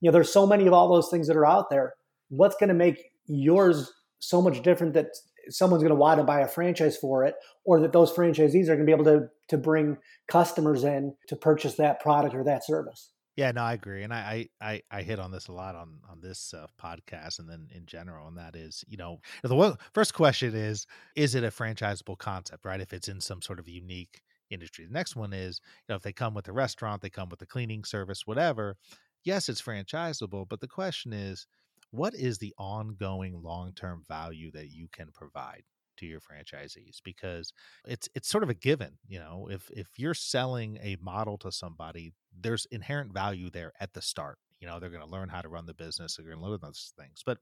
you 0.00 0.08
know 0.08 0.12
there's 0.12 0.32
so 0.32 0.46
many 0.46 0.66
of 0.66 0.72
all 0.72 0.88
those 0.92 1.08
things 1.10 1.26
that 1.28 1.36
are 1.36 1.46
out 1.46 1.70
there. 1.70 1.94
What's 2.28 2.56
going 2.56 2.68
to 2.68 2.74
make 2.74 3.10
yours 3.26 3.92
so 4.18 4.42
much 4.42 4.62
different 4.62 4.94
that 4.94 5.08
someone's 5.48 5.82
going 5.82 5.94
to 5.94 5.96
want 5.96 6.18
to 6.18 6.24
buy 6.24 6.40
a 6.40 6.48
franchise 6.48 6.96
for 6.96 7.24
it 7.24 7.34
or 7.64 7.80
that 7.80 7.92
those 7.92 8.12
franchisees 8.12 8.64
are 8.64 8.76
going 8.76 8.80
to 8.80 8.84
be 8.86 8.92
able 8.92 9.04
to 9.04 9.28
to 9.48 9.56
bring 9.56 9.96
customers 10.28 10.84
in 10.84 11.14
to 11.28 11.36
purchase 11.36 11.74
that 11.74 12.00
product 12.00 12.34
or 12.34 12.44
that 12.44 12.64
service 12.64 13.10
yeah, 13.36 13.52
no, 13.52 13.62
I 13.62 13.74
agree, 13.74 14.02
and 14.02 14.12
I 14.12 14.48
I 14.60 14.82
I 14.90 15.02
hit 15.02 15.18
on 15.18 15.30
this 15.30 15.48
a 15.48 15.52
lot 15.52 15.74
on 15.74 16.00
on 16.10 16.20
this 16.20 16.54
uh, 16.54 16.66
podcast, 16.82 17.38
and 17.38 17.48
then 17.48 17.68
in 17.74 17.86
general, 17.86 18.28
and 18.28 18.38
that 18.38 18.56
is, 18.56 18.84
you 18.88 18.96
know, 18.96 19.20
the 19.42 19.54
one, 19.54 19.76
first 19.92 20.14
question 20.14 20.54
is, 20.54 20.86
is 21.16 21.34
it 21.34 21.44
a 21.44 21.48
franchisable 21.48 22.18
concept, 22.18 22.64
right? 22.64 22.80
If 22.80 22.92
it's 22.92 23.08
in 23.08 23.20
some 23.20 23.42
sort 23.42 23.58
of 23.58 23.68
unique 23.68 24.22
industry. 24.50 24.86
The 24.86 24.92
next 24.92 25.16
one 25.16 25.32
is, 25.32 25.60
you 25.88 25.92
know, 25.92 25.96
if 25.96 26.02
they 26.02 26.12
come 26.12 26.34
with 26.34 26.48
a 26.48 26.52
restaurant, 26.52 27.02
they 27.02 27.10
come 27.10 27.28
with 27.28 27.42
a 27.42 27.46
cleaning 27.46 27.84
service, 27.84 28.26
whatever. 28.26 28.76
Yes, 29.24 29.48
it's 29.48 29.60
franchisable, 29.62 30.48
but 30.48 30.60
the 30.60 30.68
question 30.68 31.12
is, 31.12 31.46
what 31.90 32.14
is 32.14 32.38
the 32.38 32.54
ongoing 32.58 33.42
long 33.42 33.72
term 33.74 34.02
value 34.06 34.50
that 34.52 34.70
you 34.70 34.88
can 34.92 35.10
provide? 35.12 35.64
To 35.96 36.06
your 36.06 36.20
franchisees 36.20 36.98
because 37.04 37.52
it's 37.86 38.08
it's 38.14 38.28
sort 38.28 38.42
of 38.42 38.50
a 38.50 38.54
given 38.54 38.98
you 39.06 39.18
know 39.18 39.48
if 39.50 39.70
if 39.70 39.88
you're 39.96 40.14
selling 40.14 40.78
a 40.82 40.96
model 41.00 41.38
to 41.38 41.50
somebody 41.52 42.12
there's 42.38 42.66
inherent 42.70 43.12
value 43.12 43.50
there 43.50 43.72
at 43.80 43.92
the 43.92 44.02
start 44.02 44.38
you 44.60 44.66
know 44.66 44.78
they're 44.78 44.90
going 44.90 45.04
to 45.04 45.10
learn 45.10 45.28
how 45.28 45.40
to 45.40 45.48
run 45.48 45.66
the 45.66 45.74
business 45.74 46.16
they're 46.16 46.26
going 46.26 46.38
to 46.38 46.44
learn 46.44 46.58
those 46.62 46.92
things 46.98 47.22
but 47.24 47.38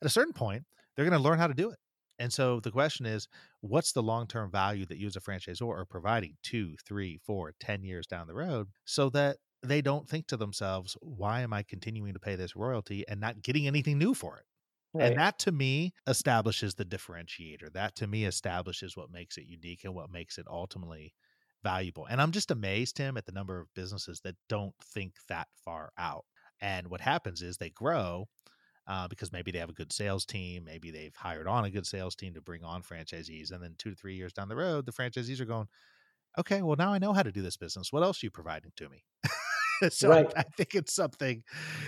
at 0.00 0.06
a 0.06 0.10
certain 0.10 0.32
point 0.32 0.62
they're 0.94 1.04
going 1.04 1.16
to 1.16 1.22
learn 1.22 1.38
how 1.38 1.46
to 1.46 1.54
do 1.54 1.70
it 1.70 1.78
and 2.18 2.32
so 2.32 2.60
the 2.60 2.70
question 2.70 3.06
is 3.06 3.28
what's 3.60 3.92
the 3.92 4.02
long-term 4.02 4.50
value 4.50 4.84
that 4.86 4.98
you 4.98 5.06
as 5.06 5.16
a 5.16 5.20
franchisor 5.20 5.68
are 5.68 5.84
providing 5.84 6.34
two 6.42 6.74
three 6.86 7.18
four 7.24 7.52
ten 7.60 7.82
years 7.82 8.06
down 8.06 8.26
the 8.26 8.34
road 8.34 8.68
so 8.84 9.08
that 9.10 9.36
they 9.62 9.80
don't 9.80 10.08
think 10.08 10.26
to 10.26 10.36
themselves 10.36 10.96
why 11.00 11.40
am 11.40 11.52
i 11.52 11.62
continuing 11.62 12.12
to 12.12 12.20
pay 12.20 12.36
this 12.36 12.56
royalty 12.56 13.04
and 13.08 13.20
not 13.20 13.42
getting 13.42 13.66
anything 13.66 13.98
new 13.98 14.14
for 14.14 14.36
it 14.36 14.44
Right. 14.94 15.08
And 15.08 15.18
that 15.18 15.38
to 15.40 15.52
me 15.52 15.92
establishes 16.06 16.74
the 16.74 16.84
differentiator. 16.84 17.72
That 17.72 17.94
to 17.96 18.06
me 18.06 18.24
establishes 18.24 18.96
what 18.96 19.10
makes 19.10 19.36
it 19.36 19.46
unique 19.46 19.84
and 19.84 19.94
what 19.94 20.10
makes 20.10 20.38
it 20.38 20.46
ultimately 20.48 21.12
valuable. 21.62 22.06
And 22.06 22.20
I'm 22.20 22.32
just 22.32 22.50
amazed, 22.50 22.96
Tim, 22.96 23.16
at 23.16 23.26
the 23.26 23.32
number 23.32 23.60
of 23.60 23.72
businesses 23.74 24.20
that 24.20 24.36
don't 24.48 24.74
think 24.82 25.14
that 25.28 25.48
far 25.64 25.90
out. 25.98 26.24
And 26.60 26.88
what 26.88 27.00
happens 27.00 27.42
is 27.42 27.56
they 27.56 27.70
grow 27.70 28.28
uh, 28.86 29.06
because 29.06 29.32
maybe 29.32 29.50
they 29.50 29.58
have 29.58 29.68
a 29.68 29.74
good 29.74 29.92
sales 29.92 30.24
team, 30.24 30.64
maybe 30.64 30.90
they've 30.90 31.14
hired 31.14 31.46
on 31.46 31.64
a 31.64 31.70
good 31.70 31.86
sales 31.86 32.16
team 32.16 32.34
to 32.34 32.40
bring 32.40 32.64
on 32.64 32.82
franchisees, 32.82 33.52
and 33.52 33.62
then 33.62 33.74
two 33.78 33.90
to 33.90 33.96
three 33.96 34.14
years 34.14 34.32
down 34.32 34.48
the 34.48 34.56
road, 34.56 34.86
the 34.86 34.92
franchisees 34.92 35.40
are 35.40 35.44
going, 35.44 35.68
"Okay, 36.38 36.62
well 36.62 36.76
now 36.76 36.92
I 36.92 36.98
know 36.98 37.12
how 37.12 37.22
to 37.22 37.32
do 37.32 37.42
this 37.42 37.56
business. 37.56 37.92
What 37.92 38.02
else 38.02 38.22
are 38.22 38.26
you 38.26 38.30
providing 38.30 38.72
to 38.76 38.88
me?" 38.88 39.04
so 39.90 40.10
right. 40.10 40.26
I, 40.36 40.40
I, 40.40 40.44
think 40.56 40.74
it's 40.74 40.94
something, 40.94 41.42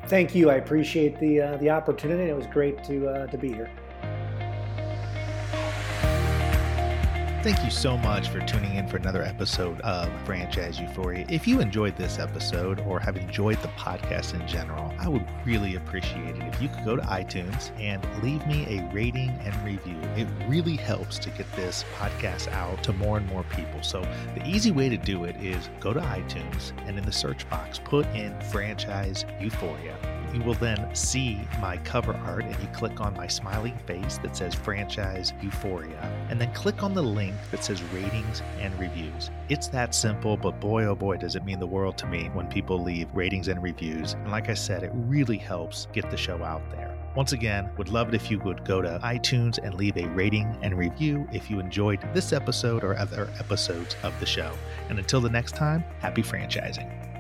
Thank 0.07 0.35
you. 0.35 0.51
I 0.51 0.57
appreciate 0.57 1.19
the 1.19 1.41
uh, 1.41 1.57
the 1.57 1.71
opportunity. 1.71 2.31
It 2.31 2.37
was 2.37 2.47
great 2.47 2.85
to 2.85 3.09
uh, 3.09 3.27
to 3.29 3.39
be 3.39 3.49
here. 3.49 3.71
Thank 7.45 7.63
you 7.63 7.71
so 7.71 7.99
much 7.99 8.31
for 8.31 8.41
tuning 8.41 8.77
in 8.77 8.89
for 8.89 8.97
another 8.97 9.23
episode 9.23 9.79
of 9.83 10.11
Franchise 10.25 10.81
Euphoria. 10.81 11.27
If 11.29 11.47
you 11.47 11.61
enjoyed 11.61 11.95
this 11.95 12.19
episode 12.19 12.81
or 12.81 12.99
have 12.99 13.19
enjoyed 13.19 13.61
the 13.61 13.69
podcast 13.69 14.33
in 14.33 14.49
general, 14.49 14.91
I 14.99 15.09
would 15.09 15.27
really 15.45 15.77
appreciate 15.77 16.37
it 16.37 16.43
if 16.43 16.63
you 16.63 16.71
could 16.71 16.87
go 16.87 16.97
to 16.97 17.03
iTunes 17.03 17.71
and 17.79 18.03
leave 18.23 18.47
me 18.47 18.79
a 18.79 18.91
rating 18.95 19.29
and 19.29 19.55
review. 19.63 20.01
It 20.17 20.27
really 20.49 20.77
helps 20.77 21.19
to 21.19 21.29
get 21.29 21.45
this 21.55 21.85
podcast 21.99 22.51
out 22.51 22.83
to 22.85 22.95
more 22.95 23.19
and 23.19 23.27
more 23.27 23.45
people. 23.55 23.83
So, 23.83 24.01
the 24.35 24.49
easy 24.49 24.71
way 24.71 24.89
to 24.89 24.97
do 24.97 25.25
it 25.25 25.37
is 25.37 25.69
go 25.81 25.93
to 25.93 26.01
iTunes 26.01 26.73
and 26.89 26.97
in 26.97 27.05
the 27.05 27.13
search 27.13 27.47
box, 27.51 27.79
put 27.79 28.07
in 28.15 28.41
Franchise 28.41 29.27
Euphoria 29.39 29.99
you 30.35 30.43
will 30.43 30.55
then 30.55 30.95
see 30.95 31.41
my 31.61 31.77
cover 31.79 32.15
art 32.25 32.45
and 32.45 32.61
you 32.61 32.69
click 32.69 33.01
on 33.01 33.15
my 33.15 33.27
smiling 33.27 33.77
face 33.87 34.19
that 34.19 34.37
says 34.37 34.55
franchise 34.55 35.33
euphoria 35.43 36.27
and 36.29 36.41
then 36.41 36.53
click 36.53 36.83
on 36.83 36.93
the 36.93 37.03
link 37.03 37.35
that 37.51 37.65
says 37.65 37.83
ratings 37.85 38.43
and 38.59 38.79
reviews 38.79 39.31
it's 39.49 39.69
that 39.69 39.95
simple 39.95 40.37
but 40.37 40.59
boy 40.61 40.85
oh 40.85 40.95
boy 40.95 41.17
does 41.17 41.37
it 41.37 41.45
mean 41.45 41.61
the 41.61 41.67
world 41.67 41.97
to 41.97 42.07
me 42.07 42.29
when 42.35 42.47
people 42.49 42.83
leave 42.83 43.09
ratings 43.15 43.49
and 43.49 43.63
reviews 43.63 44.15
and 44.15 44.31
like 44.31 44.49
i 44.49 44.55
said 44.55 44.83
it 44.83 44.93
really 44.95 45.39
helps 45.39 45.87
get 45.93 46.11
the 46.11 46.17
show 46.17 46.43
out 46.43 46.63
there 46.71 46.99
once 47.15 47.33
again, 47.33 47.71
would 47.77 47.89
love 47.89 48.09
it 48.09 48.15
if 48.15 48.29
you 48.29 48.41
would 48.41 48.65
go 48.65 48.83
to 48.83 48.99
iTunes 49.05 49.59
and 49.63 49.75
leave 49.75 49.97
a 49.97 50.09
rating 50.09 50.59
and 50.63 50.77
review 50.77 51.29
if 51.33 51.49
you 51.49 51.61
enjoyed 51.61 52.01
this 52.13 52.33
episode 52.33 52.83
or 52.83 52.99
other 52.99 53.31
episodes 53.39 53.95
of 54.03 54.19
the 54.19 54.27
show. 54.27 54.53
And 54.89 54.99
until 54.99 55.21
the 55.21 55.31
next 55.31 55.55
time, 55.55 55.85
happy 56.01 56.23
franchising. 56.23 57.14